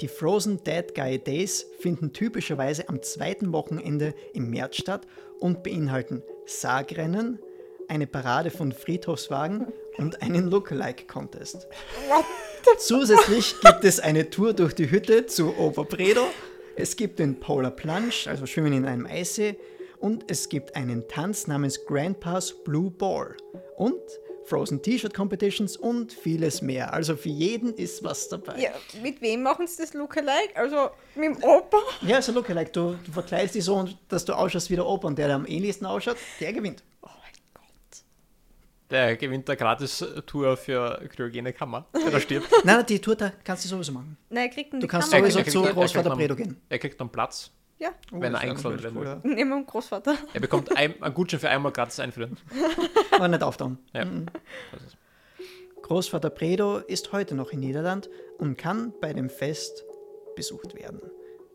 Die 0.00 0.08
Frozen 0.08 0.62
Dead 0.64 0.94
Guy 0.94 1.18
Days 1.18 1.66
finden 1.78 2.12
typischerweise 2.12 2.88
am 2.88 3.02
zweiten 3.02 3.52
Wochenende 3.52 4.14
im 4.34 4.50
März 4.50 4.76
statt 4.76 5.06
und 5.38 5.62
beinhalten 5.62 6.22
Sargrennen, 6.46 7.38
eine 7.88 8.06
Parade 8.06 8.50
von 8.50 8.72
Friedhofswagen 8.72 9.66
und 9.98 10.22
einen 10.22 10.48
Lookalike-Contest. 10.48 11.68
Zusätzlich 12.78 13.54
gibt 13.60 13.84
es 13.84 14.00
eine 14.00 14.28
Tour 14.28 14.52
durch 14.52 14.74
die 14.74 14.90
Hütte 14.90 15.26
zu 15.26 15.56
Oberbredo. 15.56 16.26
Es 16.76 16.96
gibt 16.96 17.18
den 17.18 17.38
Polar 17.38 17.70
Plunge, 17.70 18.12
also 18.26 18.46
Schwimmen 18.46 18.72
in 18.72 18.86
einem 18.86 19.06
Eissee. 19.06 19.56
Und 19.98 20.24
es 20.28 20.48
gibt 20.48 20.74
einen 20.74 21.06
Tanz 21.06 21.46
namens 21.46 21.84
Grandpa's 21.86 22.52
Blue 22.64 22.90
Ball. 22.90 23.36
Und 23.76 24.00
Frozen 24.44 24.82
T-Shirt 24.82 25.14
Competitions 25.14 25.76
und 25.76 26.12
vieles 26.12 26.62
mehr. 26.62 26.92
Also 26.92 27.16
für 27.16 27.28
jeden 27.28 27.74
ist 27.74 28.02
was 28.02 28.28
dabei. 28.28 28.58
Ja, 28.60 28.70
mit 29.02 29.20
wem 29.22 29.42
machen 29.42 29.66
sie 29.66 29.82
das 29.82 29.94
Lookalike? 29.94 30.54
Also 30.54 30.90
mit 31.14 31.36
dem 31.36 31.42
Opa? 31.42 31.78
Ja, 32.02 32.16
also 32.16 32.32
Lookalike, 32.32 32.72
du, 32.72 32.98
du 33.04 33.12
verkleidest 33.12 33.54
dich 33.54 33.64
so, 33.64 33.88
dass 34.08 34.24
du 34.24 34.32
ausschaust 34.32 34.70
wie 34.70 34.76
der 34.76 34.86
Opa 34.86 35.06
und 35.06 35.18
der, 35.18 35.28
der 35.28 35.36
am 35.36 35.46
ähnlichsten 35.46 35.86
ausschaut, 35.86 36.16
der 36.40 36.52
gewinnt. 36.52 36.82
Der 38.92 39.16
gewinnt 39.16 39.48
eine 39.48 39.56
Gratis-Tour 39.56 40.56
für 40.56 41.00
kryogene 41.08 41.52
Kammer, 41.52 41.86
wenn 41.92 42.12
er 42.12 42.20
stirbt. 42.20 42.48
Nein, 42.64 42.76
nein, 42.76 42.86
die 42.86 43.00
Tour 43.00 43.16
da 43.16 43.32
kannst 43.42 43.64
du 43.64 43.68
sowieso 43.68 43.92
machen. 43.92 44.16
Nein, 44.28 44.48
er 44.48 44.54
kriegt 44.54 44.72
Du 44.74 44.86
kannst 44.86 45.10
Kamera. 45.10 45.30
sowieso 45.30 45.50
zu 45.50 45.64
er 45.66 45.72
Großvater 45.72 46.10
Bredo 46.14 46.36
gehen. 46.36 46.60
Er 46.68 46.78
kriegt 46.78 47.00
dann 47.00 47.10
Platz, 47.10 47.50
Ja, 47.78 47.88
Oh, 48.12 48.20
wenn 48.20 48.34
er 48.34 48.46
natürlich 48.46 48.82
werden 48.82 48.96
cool, 48.98 49.06
will. 49.24 49.34
nehmen 49.34 49.50
wir 49.50 49.56
den 49.56 49.66
Großvater. 49.66 50.14
Er 50.34 50.40
bekommt 50.40 50.76
ein, 50.76 51.02
einen 51.02 51.14
Gutschein 51.14 51.40
für 51.40 51.48
einmal 51.48 51.72
gratis 51.72 51.98
einführen. 52.00 52.36
Aber 53.10 53.28
nicht 53.28 53.42
auftauen. 53.42 53.78
Ja. 53.94 54.04
Mhm. 54.04 54.26
Großvater 55.82 56.30
Bredo 56.30 56.76
ist 56.78 57.12
heute 57.12 57.34
noch 57.34 57.50
in 57.50 57.60
Niederland 57.60 58.08
und 58.38 58.56
kann 58.56 58.92
bei 59.00 59.12
dem 59.12 59.30
Fest 59.30 59.84
besucht 60.36 60.74
werden. 60.74 61.00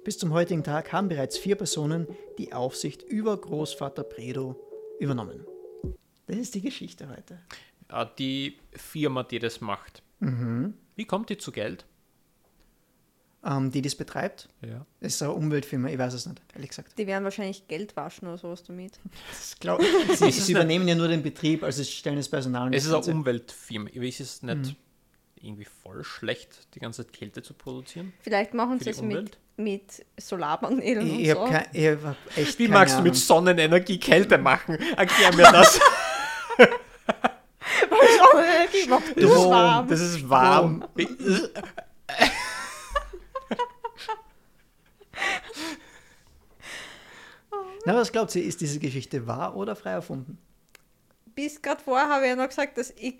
Bis 0.04 0.18
zum 0.18 0.34
heutigen 0.34 0.64
Tag 0.64 0.92
haben 0.92 1.08
bereits 1.10 1.38
vier 1.38 1.56
Personen 1.56 2.08
die 2.38 2.54
Aufsicht 2.54 3.04
über 3.04 3.38
Großvater 3.38 4.04
Bredo 4.04 4.56
übernommen. 5.00 5.46
Das 6.28 6.36
ist 6.38 6.54
die 6.56 6.62
Geschichte 6.62 7.08
heute. 7.10 7.40
Die 8.20 8.58
Firma, 8.74 9.24
die 9.24 9.40
das 9.40 9.62
macht, 9.62 10.04
Mhm. 10.20 10.74
wie 10.96 11.06
kommt 11.06 11.30
die 11.30 11.38
zu 11.38 11.52
Geld? 11.52 11.86
Ähm, 13.46 13.72
die 13.72 13.82
das 13.82 13.96
betreibt, 13.96 14.50
Ja. 14.62 14.86
ist 15.00 15.22
eine 15.22 15.32
Umweltfirma, 15.32 15.90
ich 15.90 15.98
weiß 15.98 16.14
es 16.16 16.26
nicht, 16.26 16.42
ehrlich 16.54 16.70
gesagt. 16.70 16.98
Die 16.98 17.08
werden 17.08 17.24
wahrscheinlich 17.24 17.68
Geld 17.68 17.96
waschen 17.96 18.28
oder 18.28 18.38
sowas 18.38 18.64
damit. 18.64 19.00
Das 19.30 19.56
glaub, 19.60 19.80
sie, 20.18 20.32
sie 20.32 20.52
übernehmen 20.52 20.88
ja 20.88 20.96
nur 20.96 21.08
den 21.08 21.22
Betrieb, 21.24 21.64
also 21.64 21.82
sie 21.84 21.90
stellen 21.92 22.18
das 22.18 22.28
Personal. 22.28 22.68
und 22.68 22.74
Es 22.74 22.90
das 22.90 23.02
ist 23.02 23.08
eine. 23.10 23.20
Umweltfirma. 23.20 23.90
Ich 23.94 24.02
weiß 24.02 24.20
es 24.22 24.42
nicht 24.44 24.76
irgendwie 25.40 25.66
voll 25.66 26.04
schlecht, 26.04 26.68
die 26.74 26.80
ganze 26.80 27.06
Zeit 27.06 27.14
Kälte 27.14 27.42
zu 27.44 27.54
produzieren. 27.54 28.12
Vielleicht 28.22 28.56
machen 28.56 28.80
sie 28.80 28.90
es 28.90 29.02
mit, 29.04 29.38
mit 29.56 30.04
Solarpanelen 30.20 31.04
und 31.08 31.20
Ich, 31.20 31.28
ich 31.28 31.32
so. 31.32 31.46
kein, 31.46 31.68
ich 31.72 31.88
hab 32.04 32.18
echt 32.36 32.58
Wie 32.60 32.66
keine 32.66 32.80
magst 32.80 32.96
du 32.98 33.04
mit 33.04 33.12
Ahnung. 33.14 33.22
Sonnenenergie 33.24 34.00
Kälte 34.00 34.40
machen? 34.40 34.78
Erklär 34.98 35.34
mir 35.36 35.44
das. 35.52 35.80
Sonnenenergie 36.58 38.88
macht 38.90 39.16
Das 39.16 39.24
nur 39.24 39.34
ist- 39.36 39.50
warm. 39.50 39.88
Das 39.88 40.02
ist 40.02 40.30
warm. 40.30 40.84
Na, 47.86 47.96
was 47.96 48.12
glaubt 48.12 48.36
ihr, 48.36 48.44
ist 48.44 48.60
diese 48.62 48.80
Geschichte 48.80 49.26
wahr 49.28 49.56
oder 49.56 49.76
frei 49.76 49.92
erfunden? 49.92 50.38
Bis 51.36 51.62
gerade 51.62 51.82
vorher 51.82 52.10
habe 52.10 52.24
ich 52.26 52.30
ja 52.30 52.36
noch 52.36 52.48
gesagt, 52.48 52.78
dass 52.78 52.92
ich 52.98 53.16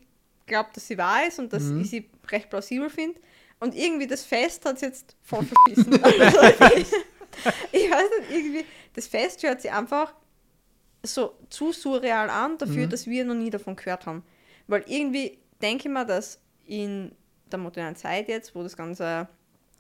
glaube, 0.46 0.70
dass 0.74 0.88
sie 0.88 0.98
wahr 0.98 1.28
ist 1.28 1.40
und 1.40 1.54
dass 1.54 1.64
Mhm. 1.64 1.82
ich 1.82 1.90
sie 1.90 2.10
recht 2.30 2.50
plausibel 2.50 2.90
finde. 2.90 3.20
Und 3.60 3.76
irgendwie 3.76 4.08
das 4.08 4.24
Fest 4.24 4.66
hat 4.66 4.76
es 4.76 4.82
jetzt 4.82 5.16
voll 5.24 5.46
verschissen. 5.46 5.94
also, 6.04 6.76
ich, 6.76 6.88
ich 7.72 7.92
weiß 7.92 8.10
nicht, 8.20 8.32
irgendwie, 8.32 8.66
das 8.94 9.08
Fest 9.08 9.42
hört 9.44 9.62
sich 9.62 9.72
einfach 9.72 10.14
so 11.04 11.34
zu 11.50 11.72
surreal 11.72 12.30
an 12.30 12.58
dafür, 12.58 12.86
Mhm. 12.86 12.90
dass 12.90 13.08
wir 13.08 13.26
noch 13.26 13.36
nie 13.36 13.50
davon 13.50 13.76
gehört 13.76 14.06
haben. 14.06 14.24
Weil 14.68 14.84
irgendwie 14.88 15.38
denke 15.62 15.88
ich 15.88 15.94
mir, 15.94 16.06
dass 16.06 16.40
in 16.66 17.12
der 17.52 17.60
modernen 17.60 17.96
Zeit 17.96 18.28
jetzt, 18.28 18.54
wo 18.56 18.64
das 18.64 18.76
Ganze 18.76 19.28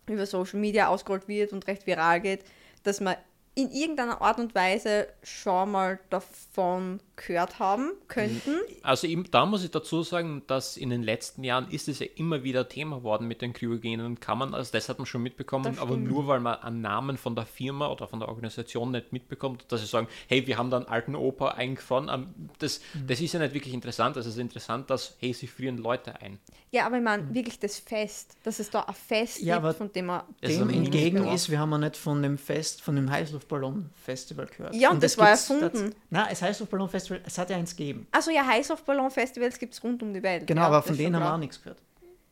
über 0.08 0.26
Social 0.26 0.60
Media 0.60 0.88
ausgerollt 0.88 1.28
wird 1.28 1.52
und 1.52 1.68
recht 1.68 1.86
viral 1.86 2.22
geht, 2.22 2.46
dass 2.84 3.02
man 3.02 3.16
in 3.58 3.72
irgendeiner 3.72 4.22
Art 4.22 4.38
und 4.40 4.54
Weise 4.54 5.08
schon 5.24 5.72
mal 5.72 6.00
davon 6.12 7.00
gehört 7.16 7.58
haben 7.58 7.94
könnten. 8.08 8.52
Also 8.84 9.08
eben, 9.08 9.30
da 9.32 9.48
muss 9.48 9.64
ich 9.64 9.72
dazu 9.72 10.04
sagen, 10.04 10.44
dass 10.46 10.78
in 10.78 10.92
den 10.92 11.02
letzten 11.02 11.44
Jahren 11.44 11.68
ist 11.72 11.88
es 11.88 11.98
ja 11.98 12.06
immer 12.18 12.44
wieder 12.44 12.70
Thema 12.70 13.02
worden 13.02 13.28
mit 13.28 13.42
den 13.42 13.54
kryogenen 13.54 14.20
Kammern. 14.20 14.54
Also 14.54 14.72
das 14.72 14.88
hat 14.90 15.00
man 15.00 15.08
schon 15.08 15.24
mitbekommen, 15.24 15.80
aber 15.80 15.98
nur 15.98 16.28
weil 16.28 16.40
man 16.40 16.60
einen 16.60 16.82
Namen 16.82 17.18
von 17.18 17.36
der 17.36 17.48
Firma 17.48 17.88
oder 17.88 18.08
von 18.08 18.20
der 18.20 18.30
Organisation 18.30 18.92
nicht 18.92 19.12
mitbekommt, 19.12 19.66
dass 19.70 19.82
sie 19.82 19.88
sagen, 19.88 20.08
hey, 20.28 20.46
wir 20.46 20.60
haben 20.60 20.70
da 20.70 20.78
einen 20.78 20.86
alten 20.88 21.16
Opa 21.16 21.50
eingefroren. 21.50 22.10
ähm, 22.14 22.50
Das, 22.60 22.80
Mhm. 22.94 23.08
das 23.08 23.20
ist 23.20 23.34
ja 23.34 23.40
nicht 23.40 23.56
wirklich 23.56 23.74
interessant. 23.74 24.16
Also 24.18 24.30
es 24.30 24.36
ist 24.36 24.42
interessant, 24.42 24.88
dass, 24.92 25.16
hey, 25.20 25.34
sie 25.34 25.48
frieren 25.48 25.78
Leute 25.80 26.22
ein. 26.22 26.38
Ja, 26.70 26.86
aber 26.86 26.98
ich 26.98 27.04
meine, 27.04 27.34
wirklich 27.34 27.60
das 27.60 27.80
Fest, 27.80 28.36
dass 28.44 28.60
es 28.60 28.70
da 28.70 28.82
ein 28.82 28.94
Fest 28.94 29.42
Ja, 29.42 29.56
aber 29.58 29.70
gibt, 29.70 29.78
von 29.80 29.92
dem 29.94 30.06
man. 30.06 30.22
Dem 30.44 30.70
entgegen 30.70 31.26
ist, 31.30 31.50
wir 31.50 31.58
haben 31.60 31.72
ja 31.72 31.78
nicht 31.80 31.98
von 31.98 32.22
dem 32.22 32.38
Fest, 32.38 32.84
von 32.84 32.96
dem 32.96 33.10
Heißluftballon-Festival 33.48 34.46
gehört. 34.48 34.76
Ja, 34.76 34.92
und 34.92 35.02
das 35.04 35.18
war 35.18 35.28
gibt's 35.28 35.50
erfunden. 35.50 35.90
tats- 35.92 35.96
Nein, 36.10 36.26
das 36.30 36.42
Heißluftballon-Festival, 36.42 37.22
es 37.26 37.38
hat 37.38 37.50
ja 37.50 37.58
eins 37.58 37.76
gegeben. 37.76 38.08
Also 38.12 38.32
ja, 38.32 38.46
Heißluftballon-Festivals 38.46 39.60
gibt 39.60 39.74
es 39.74 39.84
rund 39.84 40.02
um 40.04 40.14
die 40.14 40.24
Welt. 40.24 40.48
Genau, 40.48 40.62
ja, 40.62 40.68
aber 40.68 40.78
das 40.78 40.88
von 40.88 40.98
denen 40.98 41.16
haben 41.16 41.24
wir 41.24 41.34
auch 41.34 41.38
nichts 41.38 41.62
gehört. 41.62 41.80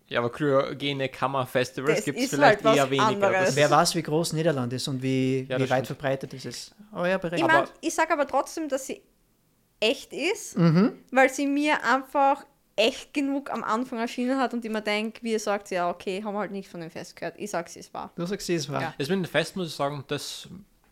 Ja, 0.07 0.19
aber 0.19 0.31
Kryogene 0.31 1.09
Kammer 1.09 1.47
Festivals 1.47 1.97
Das 1.97 2.05
gibt 2.05 2.19
es 2.19 2.29
vielleicht 2.29 2.63
halt 2.63 2.77
eher 2.77 2.89
weniger. 2.91 3.31
Das- 3.31 3.55
Wer 3.55 3.69
weiß, 3.71 3.95
wie 3.95 4.03
groß 4.03 4.33
Niederland 4.33 4.71
ist 4.73 4.87
und 4.87 5.01
wie, 5.01 5.47
Ja, 5.49 5.57
wie 5.57 5.61
das 5.63 5.69
weit 5.71 5.85
stimmt. 5.85 5.99
verbreitet 5.99 6.33
es 6.35 6.45
ist. 6.45 6.75
Aber 6.91 7.09
ja, 7.09 7.19
Ich, 7.33 7.41
mein, 7.43 7.63
ich 7.81 7.93
sage 7.93 8.13
aber 8.13 8.27
trotzdem, 8.27 8.69
dass 8.69 8.85
sie 8.85 9.01
echt 9.79 10.13
ist, 10.13 10.57
Mhm. 10.57 10.93
weil 11.11 11.29
sie 11.33 11.47
mir 11.47 11.83
einfach 11.83 12.45
echt 12.77 13.13
genug 13.13 13.49
am 13.51 13.63
Anfang 13.63 13.97
erschienen 13.99 14.37
hat 14.37 14.53
und 14.53 14.63
ich 14.63 14.69
mir 14.71 14.81
denke, 14.81 15.23
wie 15.23 15.31
ihr 15.31 15.39
sagt, 15.39 15.71
ja, 15.71 15.89
okay, 15.89 16.21
haben 16.23 16.33
wir 16.35 16.39
halt 16.39 16.51
nicht 16.51 16.69
von 16.69 16.81
dem 16.81 16.91
Fest 16.91 17.15
gehört. 17.15 17.35
Ich 17.37 17.49
sag, 17.49 17.67
sie 17.69 17.79
ist 17.79 17.93
wahr. 17.93 18.11
Du 18.15 18.25
sagst, 18.25 18.45
sie 18.47 18.55
ist 18.55 18.69
wahr. 18.69 18.81
Ja. 18.81 18.93
Das 18.97 19.07
mit 19.09 19.17
dem 19.17 19.25
Fest 19.25 19.55
muss 19.55 19.69
ich 19.69 19.73
sagen, 19.73 20.03
das 20.07 20.47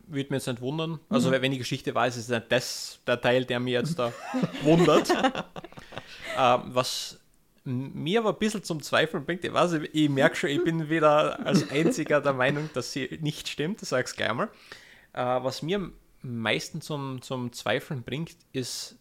würde 0.06 0.30
mir 0.30 0.36
jetzt 0.36 0.46
nicht 0.46 0.60
wundern. 0.60 1.00
Also, 1.08 1.30
wenn 1.30 1.52
die 1.52 1.58
Geschichte 1.58 1.94
weiß, 1.94 2.16
ist 2.16 2.30
nicht 2.30 2.50
das 2.50 3.00
der 3.06 3.20
Teil, 3.20 3.44
der 3.44 3.60
mir 3.60 3.72
jetzt 3.80 3.98
da 3.98 4.12
wundert. 4.62 5.10
ähm, 6.38 6.60
was 6.66 7.20
mir 7.64 8.20
aber 8.20 8.30
ein 8.30 8.38
bisschen 8.38 8.62
zum 8.62 8.82
Zweifeln 8.82 9.24
bringt, 9.24 9.44
ich 9.44 9.52
weiß, 9.52 9.72
ich, 9.74 9.94
ich 9.94 10.08
merke 10.10 10.36
schon, 10.36 10.50
ich 10.50 10.62
bin 10.62 10.90
wieder 10.90 11.44
als 11.46 11.70
einziger 11.70 12.20
der 12.20 12.34
Meinung, 12.34 12.68
dass 12.74 12.92
sie 12.92 13.18
nicht 13.22 13.48
stimmt, 13.48 13.80
das 13.80 13.88
sage 13.88 14.06
ich 14.08 14.16
gleich 14.16 14.34
mal. 14.34 14.50
Äh, 15.14 15.22
was 15.22 15.62
mir 15.62 15.78
am 15.78 15.92
meisten 16.22 16.80
zum, 16.80 17.22
zum 17.22 17.52
Zweifeln 17.52 18.02
bringt, 18.02 18.36
ist 18.52 18.96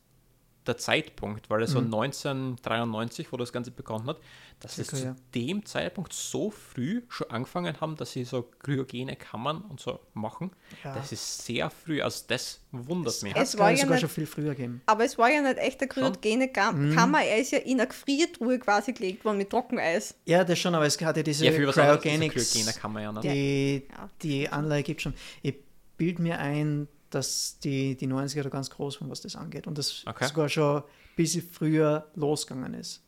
der 0.67 0.77
Zeitpunkt, 0.77 1.49
weil 1.49 1.61
es 1.63 1.71
so 1.71 1.79
1993, 1.79 3.31
wo 3.31 3.37
das 3.37 3.51
Ganze 3.51 3.71
begonnen 3.71 4.07
hat, 4.07 4.17
dass 4.59 4.75
sie 4.75 4.83
zu 4.83 4.95
ja. 4.97 5.15
dem 5.35 5.65
Zeitpunkt 5.65 6.13
so 6.13 6.49
früh 6.51 7.01
schon 7.09 7.29
angefangen 7.29 7.79
haben, 7.81 7.95
dass 7.97 8.11
sie 8.13 8.23
so 8.23 8.43
kryogene 8.59 9.15
Kammern 9.15 9.61
und 9.61 9.79
so 9.81 9.99
machen. 10.13 10.51
Ja. 10.83 10.95
Das 10.95 11.11
ist 11.11 11.45
sehr 11.45 11.69
früh, 11.69 12.01
also 12.01 12.23
das 12.27 12.61
wundert 12.71 13.21
mich. 13.23 13.33
Hat 13.35 13.43
Es 13.43 13.53
es 13.55 13.59
war 13.59 13.71
ja 13.71 13.77
sogar 13.77 13.91
nicht- 13.93 14.01
schon 14.01 14.09
viel 14.09 14.25
früher 14.25 14.51
gegeben. 14.55 14.81
Aber 14.85 15.03
es 15.03 15.17
war 15.17 15.29
ja 15.29 15.41
nicht 15.41 15.57
echt 15.57 15.81
eine 15.81 15.89
kryogene 15.89 16.47
Kam 16.47 16.91
Mhm. 16.91 16.95
Kammer, 16.95 17.23
er 17.23 17.37
ist 17.39 17.51
ja 17.51 17.59
in 17.59 17.79
eine 17.79 17.87
Gefriertruhe 17.87 18.57
quasi 18.59 18.93
gelegt 18.93 19.25
worden 19.25 19.37
mit 19.37 19.49
Trockeneis. 19.49 20.15
Ja, 20.25 20.43
das 20.43 20.57
schon, 20.59 20.73
aber 20.75 20.85
es 20.85 20.99
hatte 21.01 21.23
diese 21.23 21.45
Ja, 21.45 21.51
für 21.51 21.67
was 21.67 21.77
anderes 21.77 21.99
ist 21.99 22.05
eine 22.05 22.17
Cryogenics, 22.29 22.51
kryogene 22.53 22.73
Kammer 22.73 23.01
ja 23.01 23.11
nicht. 23.11 23.23
die, 23.25 23.83
Ja. 23.89 24.09
die 24.21 24.49
Anleihe 24.49 24.83
gibt 24.83 25.01
schon. 25.01 25.13
Ich 25.41 25.55
bilde 25.97 26.21
mir 26.21 26.39
ein, 26.39 26.87
dass 27.15 27.59
die, 27.59 27.95
die 27.95 28.07
90er 28.07 28.43
da 28.43 28.49
ganz 28.49 28.69
groß 28.69 29.01
waren, 29.01 29.09
was 29.09 29.21
das 29.21 29.35
angeht. 29.35 29.67
Und 29.67 29.77
das 29.77 30.03
Okay. 30.05 30.25
sogar 30.27 30.49
schon 30.49 30.77
ein 30.77 30.83
bisschen 31.15 31.47
früher 31.51 32.07
losgegangen 32.15 32.73
ist. 32.73 33.01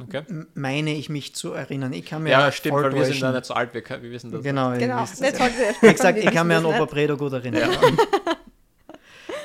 Okay. 0.00 0.22
Meine 0.54 0.94
ich 0.94 1.08
mich 1.10 1.34
zu 1.34 1.52
erinnern. 1.52 1.92
Ich 1.92 2.06
kann 2.06 2.22
mir 2.22 2.30
Ja, 2.30 2.50
stimmt, 2.52 2.76
weil 2.76 2.94
wir 2.94 3.04
sind 3.04 3.20
da 3.22 3.32
nicht 3.32 3.44
so 3.44 3.52
alt, 3.54 3.74
wir, 3.74 3.82
wir 3.86 4.10
wissen 4.10 4.30
das. 4.30 4.42
Genau, 4.42 4.72
ihr 4.72 4.78
Genau, 4.78 5.02
nicht 5.02 5.20
ja. 5.20 5.50
Wie 5.82 5.92
gesagt, 5.92 6.18
ich 6.18 6.30
kann 6.30 6.46
mir 6.48 6.56
an 6.56 6.64
Opa 6.64 6.86
Bredo 6.86 7.16
gut 7.16 7.32
erinnern. 7.32 7.70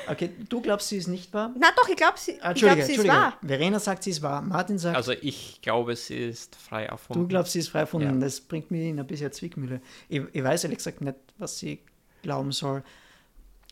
Okay, 0.08 0.30
du 0.48 0.60
glaubst, 0.60 0.88
sie 0.88 0.98
ist 0.98 1.08
nicht 1.08 1.32
wahr? 1.34 1.52
Na 1.58 1.68
doch, 1.76 1.88
ich 1.88 1.96
glaube, 1.96 2.14
sie, 2.16 2.40
Ah, 2.40 2.52
ich 2.52 2.60
glaub, 2.62 2.80
sie 2.80 2.94
ist 2.94 3.08
wahr. 3.08 3.36
Verena 3.44 3.80
sagt, 3.80 4.04
sie 4.04 4.10
ist 4.10 4.22
wahr. 4.22 4.40
Martin 4.40 4.78
sagt, 4.78 4.96
Also 4.96 5.12
ich 5.12 5.60
glaube, 5.62 5.96
sie 5.96 6.28
ist 6.28 6.54
frei 6.54 6.84
erfunden. 6.84 7.22
du 7.22 7.28
glaubst, 7.28 7.52
sie 7.52 7.58
ist 7.58 7.68
frei 7.68 7.80
erfunden. 7.80 8.14
Ja. 8.14 8.20
Das 8.20 8.40
bringt 8.40 8.70
mich 8.70 8.82
in 8.82 9.00
ein 9.00 9.06
bisschen 9.06 9.32
Zwickmühle. 9.32 9.80
Ich, 10.08 10.22
ich 10.32 10.44
weiß 10.44 10.64
ehrlich 10.64 10.78
gesagt 10.78 11.00
nicht, 11.00 11.16
was 11.38 11.58
sie 11.58 11.80
glauben 12.22 12.52
soll. 12.52 12.84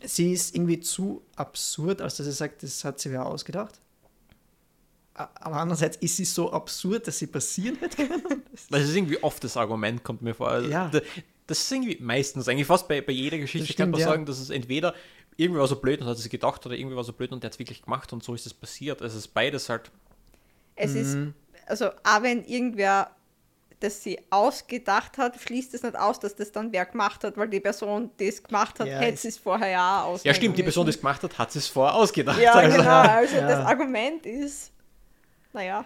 Sie 0.07 0.33
ist 0.33 0.55
irgendwie 0.55 0.81
zu 0.81 1.23
absurd, 1.37 2.01
als 2.01 2.17
dass 2.17 2.27
sie 2.27 2.33
sagt, 2.33 2.63
das 2.63 2.85
hat 2.85 3.01
sie 3.01 3.11
wer 3.11 3.27
ausgedacht. 3.27 3.81
Aber 5.15 5.57
andererseits 5.57 5.97
ist 5.99 6.17
sie 6.17 6.25
so 6.25 6.53
absurd, 6.53 7.07
dass 7.07 7.19
sie 7.21 7.29
passieren 7.29 7.77
hätte 7.77 8.07
können. 8.09 8.43
Das 8.71 8.83
ist 8.83 8.95
irgendwie 8.97 9.23
oft 9.23 9.43
das 9.45 9.57
Argument, 9.57 10.03
kommt 10.03 10.23
mir 10.23 10.35
vor. 10.35 10.49
Also 10.49 10.69
Ja. 10.71 10.89
da- 10.89 11.01
Das 11.47 11.59
ist 11.61 11.71
irgendwie 11.71 11.99
meistens, 12.01 12.49
eigentlich 12.49 12.67
fast 12.67 12.89
bei, 12.89 13.01
bei 13.03 13.13
jeder 13.13 13.37
Geschichte 13.39 13.67
Das 13.69 13.77
kann 13.77 13.85
stimmt, 13.85 13.93
man 13.93 14.01
ja. 14.01 14.07
sagen, 14.09 14.27
dass 14.27 14.39
es 14.41 14.51
entweder 14.51 14.95
irgendwie 15.37 15.61
war 15.61 15.69
so 15.69 15.77
blöd 15.77 16.01
und 16.01 16.07
hat 16.07 16.17
es 16.17 16.29
gedacht 16.29 16.65
oder 16.67 16.75
irgendwie 16.77 16.97
war 16.97 17.05
so 17.05 17.13
blöd 17.13 17.33
und 17.33 17.43
der 17.43 17.49
hat 17.49 17.55
es 17.55 17.59
wirklich 17.59 17.83
gemacht 17.83 18.13
und 18.13 18.25
so 18.25 18.35
ist 18.35 18.47
es 18.47 18.55
passiert. 18.55 19.01
Es 19.03 19.15
ist 19.15 19.29
beides 19.29 19.69
halt. 19.69 19.91
Es 20.75 20.93
Mhm. 20.93 20.97
ist, 21.01 21.69
also, 21.69 21.91
auch 22.03 22.23
wenn 22.23 22.45
irgendwer 22.45 23.11
das 23.85 24.03
sie 24.03 24.19
ausgedacht 24.31 25.19
hat, 25.19 25.41
schließt 25.41 25.73
es 25.75 25.83
nicht 25.83 25.97
aus, 25.97 26.19
dass 26.19 26.35
das 26.35 26.51
dann 26.51 26.73
wer 26.73 26.85
gemacht 26.87 27.23
hat, 27.23 27.37
weil 27.37 27.49
die 27.49 27.61
Person, 27.61 28.11
die 28.19 28.27
es 28.29 28.43
gemacht 28.43 28.81
hat, 28.81 28.89
Ja, 28.89 28.99
hätte 28.99 29.15
es- 29.15 29.23
sie 29.23 29.29
es 29.29 29.39
vorher 29.39 29.69
ja 29.69 30.03
ausdenken 30.03 30.29
Ja, 30.29 30.35
stimmt, 30.35 30.59
die 30.59 30.63
Person, 30.65 30.87
die 30.87 30.91
es 30.91 30.99
gemacht 30.99 31.23
hat, 31.23 31.39
hat 31.39 31.55
es 31.55 31.69
vorher 31.69 31.95
ausgedacht. 31.95 32.41
Ja, 32.41 32.55
also, 32.55 32.77
genau. 32.79 32.91
Also 32.91 33.37
Ja. 33.37 33.47
das 33.49 33.65
Argument 33.67 34.27
ist, 34.27 34.73
naja, 35.53 35.85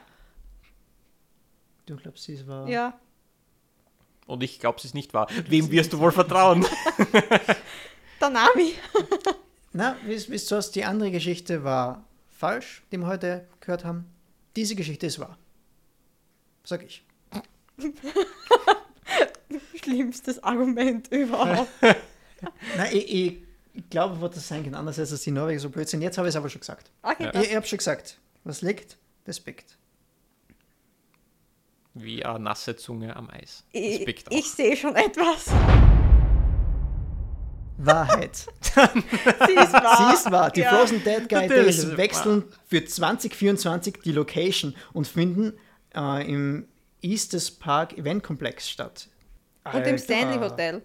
Du 1.87 1.97
glaubst, 1.97 2.25
sie 2.25 2.35
ist 2.35 2.47
wahr. 2.47 2.69
ja. 2.69 2.99
Und 4.27 4.43
ich 4.43 4.61
glaube, 4.61 4.77
es 4.79 4.85
ist 4.85 4.95
nicht 4.95 5.15
wahr. 5.15 5.27
Wem 5.49 5.71
wirst 5.71 5.93
du 5.95 5.99
wohl 6.01 6.13
vertrauen? 6.13 6.67
Der 8.21 8.29
Nami. 8.31 8.75
Na, 9.73 9.97
wisst 10.05 10.51
ihr 10.51 10.57
was? 10.59 10.71
Die 10.71 10.85
andere 10.85 11.11
Geschichte 11.11 11.65
war 11.65 12.05
falsch, 12.29 12.83
die 12.93 12.99
wir 12.99 13.07
heute 13.07 13.47
gehört 13.61 13.85
haben. 13.87 14.05
Diese 14.55 14.75
Geschichte 14.75 15.07
ist 15.07 15.19
wahr. 15.19 15.39
Sag 16.65 16.83
ich. 16.85 17.03
Schlimmstes 19.83 20.43
Argument 20.43 21.09
überhaupt. 21.09 21.69
Nein, 22.77 22.88
ich, 22.93 23.12
ich, 23.12 23.43
ich 23.73 23.91
glaube, 23.91 24.21
was 24.21 24.35
das 24.35 24.49
sein 24.49 24.64
kann, 24.64 24.75
anders 24.75 24.99
als 24.99 25.11
dass 25.11 25.23
die 25.23 25.31
Norweger 25.31 25.61
so 25.61 25.71
blöd 25.71 25.88
sind. 25.88 26.03
Jetzt 26.03 26.19
habe 26.19 26.29
ich 26.29 26.33
es 26.33 26.37
aber 26.37 26.49
schon 26.49 26.61
gesagt. 26.61 26.91
Okay, 27.03 27.25
Ja. 27.25 27.41
Ich, 27.41 27.51
ich 27.51 27.57
habe 27.57 27.67
schon 27.67 27.79
gesagt. 27.79 28.19
Was 28.45 28.62
liegt, 28.62 28.97
das 29.25 29.41
pickt. 29.41 29.77
Wie 31.95 32.25
eine 32.25 32.38
nasse 32.38 32.77
Zunge 32.77 33.14
am 33.17 33.29
Eis. 33.31 33.64
Ich, 33.73 34.25
ich 34.31 34.51
sehe 34.51 34.77
schon 34.77 34.95
etwas. 34.95 35.47
Wahrheit. 37.79 38.37
Sie 38.61 39.53
ist 39.55 39.73
wahr. 39.73 40.09
Sie 40.11 40.14
ist 40.14 40.31
wahr. 40.31 40.51
Die 40.51 40.61
Ja. 40.61 40.77
Frozen 40.77 41.03
Dead 41.05 41.29
Guy 41.29 41.43
Natürlich 41.43 41.49
Days 41.49 41.79
ist 41.79 41.85
es 41.85 41.97
wechseln 41.97 42.45
für 42.67 42.85
2024 42.85 44.01
die 44.05 44.12
Location 44.12 44.75
und 44.93 45.07
finden 45.07 45.55
äh, 45.95 46.29
im 46.31 46.67
Easters 47.03 47.51
Park 47.51 47.97
Event 47.97 48.23
Komplex 48.23 48.69
statt. 48.69 49.09
Und 49.73 49.87
im 49.87 49.99
Stanley 49.99 50.39
Hotel. 50.39 50.83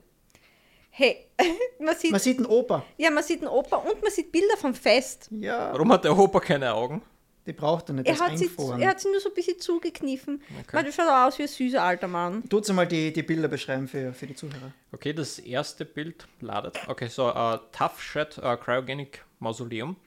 Hey, 0.90 1.28
man 1.80 1.96
sieht, 1.96 2.12
Man 2.12 2.20
sieht 2.20 2.38
einen 2.38 2.46
Opa. 2.46 2.86
ja, 2.98 3.10
man 3.10 3.24
sieht 3.24 3.40
einen 3.40 3.50
Opa 3.50 3.78
und 3.78 4.02
man 4.02 4.12
sieht 4.12 4.32
Bilder 4.32 4.58
vom 4.58 4.76
Fest. 4.76 5.30
Ja, 5.32 5.72
Warum 5.72 5.92
hat 5.92 6.04
der 6.04 6.18
Opa 6.18 6.40
keine 6.40 6.74
Augen? 6.74 7.02
die 7.46 7.54
braucht 7.54 7.90
er 7.90 7.96
nicht. 7.96 8.08
Er 8.08 8.14
das 8.14 8.22
hat, 8.22 8.38
sie, 8.38 8.50
er 8.80 8.90
hat 8.90 9.02
sie 9.02 9.10
nur 9.10 9.20
so 9.20 9.30
ein 9.30 9.36
bisschen 9.36 9.60
zugekniffen. 9.60 10.42
Okay. 10.62 10.78
Weil 10.78 10.86
das 10.86 10.96
schaut 10.96 11.10
aus 11.10 11.38
wie 11.38 11.44
ein 11.44 11.48
süßer 11.48 11.82
alter 11.82 12.08
Mann. 12.08 12.48
Tut's 12.50 12.72
mal 12.72 12.88
die, 12.88 13.12
die 13.12 13.24
Bilder 13.24 13.48
beschreiben 13.48 13.88
für, 13.88 14.14
für 14.14 14.28
die 14.28 14.36
Zuhörer. 14.36 14.72
Okay, 14.92 15.14
das 15.14 15.40
erste 15.40 15.86
Bild 15.86 16.28
ladet. 16.40 16.80
Okay, 16.88 17.08
so 17.08 17.30
uh, 17.30 17.58
Tough 17.72 18.02
Shed 18.02 18.38
uh, 18.38 18.56
Cryogenic 18.56 19.26
Mausoleum. 19.40 19.98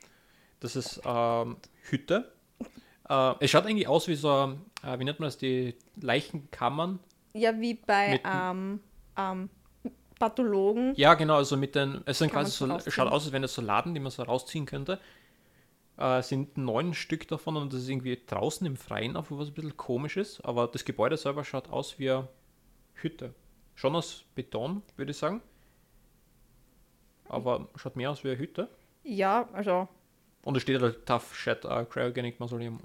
Das 0.61 0.77
ist 0.77 1.01
ähm, 1.05 1.57
Hütte. 1.91 2.33
Äh, 3.09 3.35
es 3.41 3.51
schaut 3.51 3.67
eigentlich 3.67 3.89
aus 3.89 4.09
wie 4.09 4.15
so, 4.15 4.57
äh, 4.83 4.99
wie 4.99 5.05
nennt 5.05 5.21
man 5.21 5.29
das, 5.29 5.39
die 5.39 5.75
Leichenkammern. 6.01 6.99
Ja, 7.35 7.59
wie 7.61 7.75
bei 7.75 8.21
ähm, 8.25 8.81
ähm, 9.17 9.51
Pathologen. 10.19 10.95
Ja, 10.97 11.15
genau, 11.15 11.37
also 11.37 11.57
mit 11.57 11.75
den, 11.75 12.03
es 12.07 12.19
sind 12.19 12.33
quasi 12.33 12.51
so, 12.51 12.67
rausziehen. 12.67 12.93
schaut 12.93 13.13
aus, 13.13 13.25
als 13.25 13.33
wenn 13.33 13.43
das 13.43 13.55
so 13.55 13.63
Laden, 13.63 13.95
die 13.95 14.01
man 14.01 14.11
so 14.11 14.23
rausziehen 14.23 14.67
könnte. 14.67 14.99
Äh, 15.99 16.19
es 16.19 16.29
sind 16.29 16.57
neun 16.57 16.95
Stück 16.95 17.29
davon 17.29 17.57
und 17.57 17.73
das 17.73 17.83
ist 17.83 17.89
irgendwie 17.89 18.19
draußen 18.27 18.67
im 18.67 18.77
Freien, 18.77 19.17
auf 19.17 19.31
was 19.31 19.49
ein 19.49 19.55
bisschen 19.55 19.77
komisch 19.77 20.17
ist. 20.17 20.41
Aber 20.45 20.67
das 20.67 20.85
Gebäude 20.85 21.17
selber 21.17 21.45
schaut 21.45 21.69
aus 21.69 21.99
wie 21.99 22.11
eine 22.11 22.29
Hütte. 22.95 23.35
Schon 23.75 23.95
aus 23.95 24.25
Beton, 24.35 24.83
würde 24.97 25.11
ich 25.11 25.19
sagen. 25.19 25.43
Aber 27.29 27.69
schaut 27.77 27.97
mehr 27.97 28.11
aus 28.11 28.25
wie 28.25 28.29
eine 28.29 28.39
Hütte. 28.39 28.69
Ja, 29.03 29.49
also, 29.53 29.89
Und 30.47 30.57
es 30.57 30.63
steht 30.63 30.81
halt 30.81 31.05
Tough 31.07 31.35
Shed 31.35 31.65
uh, 31.65 31.85
Cryogenic 31.85 32.39
Mausoleum 32.39 32.79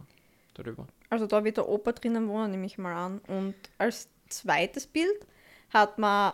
darüber. 0.56 0.88
also 1.10 1.28
da 1.28 1.44
wird 1.44 1.58
der 1.58 1.70
Opa 1.70 1.92
drinnen 1.92 2.28
wohnen, 2.28 2.52
nehme 2.52 2.66
ich 2.66 2.78
mal 2.78 2.94
an. 2.94 3.20
Und 3.28 3.54
als 3.78 4.10
zweites 4.30 4.88
Bild 4.88 5.28
hat 5.72 5.98
man 6.00 6.34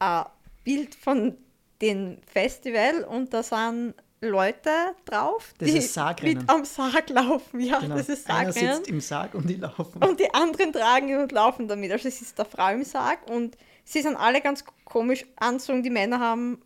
ein 0.00 0.24
Bild 0.64 0.94
von 0.96 1.36
dem 1.80 2.18
Festival 2.26 3.04
und 3.04 3.32
da 3.32 3.42
sind 3.44 3.94
Leute 4.20 4.70
drauf, 5.04 5.52
Das 5.58 5.68
die 5.70 6.34
mit 6.34 6.48
am 6.50 6.64
Sarg 6.64 7.08
laufen. 7.10 7.60
Ja, 7.60 7.78
Genau. 7.78 7.96
das 7.96 8.08
ist 8.08 8.28
Einer 8.28 8.52
Sargrennen. 8.52 8.76
sitzt 8.76 8.88
im 8.88 9.00
Sarg 9.00 9.34
und 9.34 9.48
die 9.48 9.56
laufen. 9.56 10.02
Und 10.02 10.18
die 10.18 10.32
anderen 10.34 10.72
tragen 10.72 11.08
ihn 11.08 11.18
und 11.18 11.30
laufen 11.30 11.68
damit. 11.68 11.92
Also 11.92 12.08
es 12.08 12.20
ist 12.20 12.36
der 12.38 12.46
Frau 12.46 12.72
im 12.72 12.84
Sarg 12.84 13.30
und 13.30 13.56
sie 13.84 14.02
sind 14.02 14.16
alle 14.16 14.40
ganz 14.40 14.64
komisch 14.84 15.24
anzogen. 15.36 15.82
Die 15.82 15.90
Männer 15.90 16.18
haben 16.20 16.60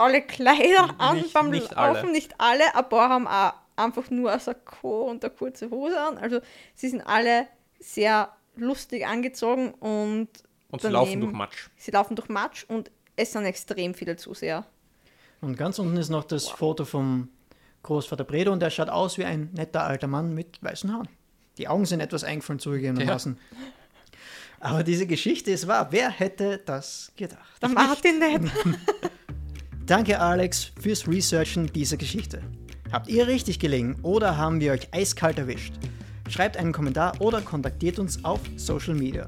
alle 0.00 0.22
Kleider 0.22 0.94
an 0.98 1.16
Nicht- 1.16 1.32
beim 1.32 1.50
nicht 1.50 1.70
Laufen, 1.74 1.78
alle. 2.04 2.12
nicht 2.12 2.34
alle. 2.38 2.74
Ein 2.74 2.88
paar 2.88 3.08
haben 3.08 3.26
auch 3.28 3.52
einfach 3.76 4.10
nur 4.10 4.32
ein 4.32 4.40
Sakko 4.40 5.10
und 5.10 5.24
eine 5.24 5.32
kurze 5.32 5.70
Hose 5.70 6.00
an. 6.00 6.18
Also 6.18 6.40
sie 6.74 6.88
sind 6.88 7.02
alle 7.02 7.46
sehr 7.78 8.34
lustig 8.56 9.06
angezogen 9.06 9.70
und 9.74 10.28
Und 10.70 10.82
sie 10.82 10.88
laufen 10.88 11.20
durch 11.20 11.32
Matsch. 11.32 11.68
Sie 11.76 11.90
laufen 11.90 12.14
durch 12.16 12.28
Matsch 12.28 12.64
und 12.68 12.90
es 13.16 13.32
sind 13.32 13.44
extrem 13.44 13.94
viele 13.94 14.16
Zuseher. 14.16 14.66
Und 15.40 15.56
ganz 15.56 15.78
unten 15.78 15.96
ist 15.96 16.10
noch 16.10 16.24
das 16.24 16.48
Foto 16.48 16.84
vom 16.84 17.28
Großvater 17.82 18.24
Bredo 18.24 18.52
und 18.52 18.60
der 18.60 18.68
schaut 18.70 18.90
aus 18.90 19.16
wie 19.16 19.24
ein 19.24 19.48
netter 19.54 19.84
alter 19.84 20.06
Mann 20.06 20.34
mit 20.34 20.62
weißen 20.62 20.92
Haaren. 20.92 21.08
Die 21.56 21.66
Augen 21.68 21.86
sind 21.86 22.00
etwas 22.00 22.24
eingefallen 22.24 22.58
zugegebenermaßen. 22.58 23.38
Aber 24.60 24.82
diese 24.82 25.06
Geschichte 25.06 25.50
ist 25.50 25.66
wahr. 25.66 25.88
Wer 25.90 26.10
hätte 26.10 26.58
das 26.58 27.10
gedacht? 27.16 27.62
Der 27.62 27.70
Martin 27.70 28.18
nicht. 28.18 28.52
Danke, 29.90 30.20
Alex, 30.20 30.70
fürs 30.80 31.08
Researchen 31.08 31.66
dieser 31.66 31.96
Geschichte. 31.96 32.40
Habt 32.92 33.08
ihr 33.08 33.26
richtig 33.26 33.58
gelegen 33.58 33.96
oder 34.02 34.36
haben 34.36 34.60
wir 34.60 34.70
euch 34.70 34.86
eiskalt 34.92 35.36
erwischt? 35.36 35.72
schreibt 36.28 36.56
einen 36.56 36.70
Kommentar 36.70 37.20
oder 37.20 37.40
kontaktiert 37.40 37.98
uns 37.98 38.24
auf 38.24 38.38
Social 38.54 38.94
Media. 38.94 39.26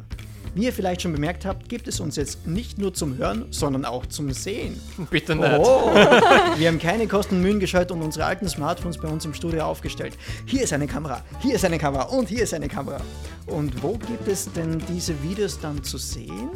Wie 0.55 0.67
ihr 0.67 0.73
vielleicht 0.73 1.03
schon 1.03 1.13
bemerkt 1.13 1.45
habt, 1.45 1.69
gibt 1.69 1.89
es 1.89 1.99
uns 1.99 2.15
jetzt 2.15 2.47
nicht 2.47 2.79
nur 2.79 2.95
zum 2.95 3.17
Hören, 3.17 3.47
sondern 3.51 3.85
auch 3.85 4.07
zum 4.07 4.31
Sehen. 4.31 4.81
Bitte 5.11 5.35
nicht. 5.35 5.59
Oh. 5.59 5.91
Wir 6.57 6.69
haben 6.69 6.79
keine 6.79 7.09
Kosten 7.09 7.39
und 7.39 7.43
Mühen 7.43 7.59
gescheut 7.59 7.91
und 7.91 8.01
unsere 8.01 8.27
alten 8.27 8.49
Smartphones 8.49 8.99
bei 8.99 9.09
uns 9.09 9.25
im 9.25 9.35
Studio 9.35 9.65
aufgestellt. 9.65 10.17
Hier 10.47 10.63
ist 10.63 10.73
eine 10.73 10.87
Kamera, 10.87 11.25
hier 11.41 11.57
ist 11.57 11.65
eine 11.65 11.79
Kamera 11.79 12.05
und 12.05 12.29
hier 12.29 12.45
ist 12.45 12.55
eine 12.55 12.69
Kamera. 12.69 13.01
Und 13.47 13.83
wo 13.83 13.95
gibt 13.95 14.29
es 14.29 14.53
denn 14.53 14.81
diese 14.89 15.21
Videos 15.25 15.59
dann 15.59 15.83
zu 15.83 15.99
sehen? 15.99 16.51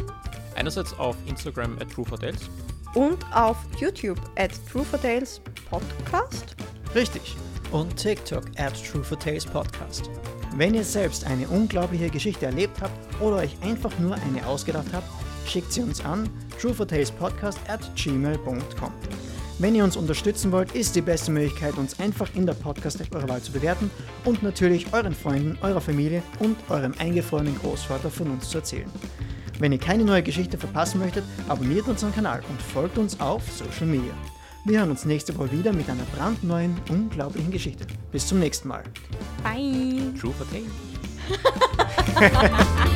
Einerseits 0.55 0.97
auf 0.97 1.17
Instagram 1.27 1.77
at. 1.81 1.89
Und 2.97 3.19
auf 3.31 3.59
YouTube 3.79 4.19
at 4.37 4.53
True 4.73 4.83
for 4.83 4.99
Tales 4.99 5.43
Podcast. 5.69 6.57
Richtig. 6.95 7.37
Und 7.71 7.95
TikTok 7.95 8.45
at 8.57 8.73
True 8.91 9.05
for 9.05 9.19
Tales 9.19 9.45
Podcast. 9.45 10.09
Wenn 10.57 10.73
ihr 10.73 10.83
selbst 10.83 11.27
eine 11.27 11.47
unglaubliche 11.47 12.09
Geschichte 12.09 12.47
erlebt 12.47 12.81
habt 12.81 13.21
oder 13.21 13.37
euch 13.37 13.55
einfach 13.61 13.99
nur 13.99 14.15
eine 14.15 14.47
ausgedacht 14.47 14.87
habt, 14.95 15.07
schickt 15.47 15.75
sie 15.75 15.83
uns 15.83 16.03
an 16.03 16.27
truefortalespodcast 16.59 17.59
at 17.69 17.81
gmail.com. 17.97 18.93
Wenn 19.59 19.75
ihr 19.75 19.85
uns 19.85 19.99
unterstützen 19.99 20.51
wollt, 20.51 20.75
ist 20.75 20.97
die 20.97 21.03
beste 21.03 21.31
Möglichkeit, 21.31 21.77
uns 21.77 22.01
einfach 22.01 22.35
in 22.35 22.47
der 22.47 22.55
Podcast-App 22.55 23.15
eurer 23.15 23.29
Wahl 23.29 23.43
zu 23.43 23.53
bewerten 23.53 23.91
und 24.25 24.43
natürlich 24.43 24.91
euren 24.95 25.15
Freunden, 25.15 25.59
eurer 25.61 25.83
Familie 25.83 26.23
und 26.39 26.57
eurem 26.71 26.95
eingefrorenen 26.99 27.59
Großvater 27.59 28.11
von 28.11 28.31
uns 28.31 28.49
zu 28.49 28.57
erzählen. 28.57 28.91
Wenn 29.59 29.73
ihr 29.73 29.79
keine 29.79 30.05
neue 30.05 30.23
Geschichte 30.23 30.59
verpassen 30.59 31.01
möchtet, 31.01 31.25
abonniert 31.49 31.89
unseren 31.89 32.15
Kanal 32.15 32.43
und 32.49 32.61
folgt 32.61 32.99
uns 32.99 33.19
auf 33.21 33.43
Social 33.51 33.87
Media. 33.87 34.13
Wir 34.65 34.81
hören 34.81 34.91
uns 34.91 35.05
nächste 35.05 35.37
Woche 35.39 35.53
wieder 35.53 35.73
mit 35.73 35.89
einer 35.89 36.03
brandneuen, 36.17 36.77
unglaublichen 36.91 37.53
Geschichte. 37.53 37.87
Bis 38.11 38.27
zum 38.27 38.41
nächsten 38.41 38.69
Mal. 38.69 38.83
Bye. 39.43 40.13
TrueForTales. 40.21 40.67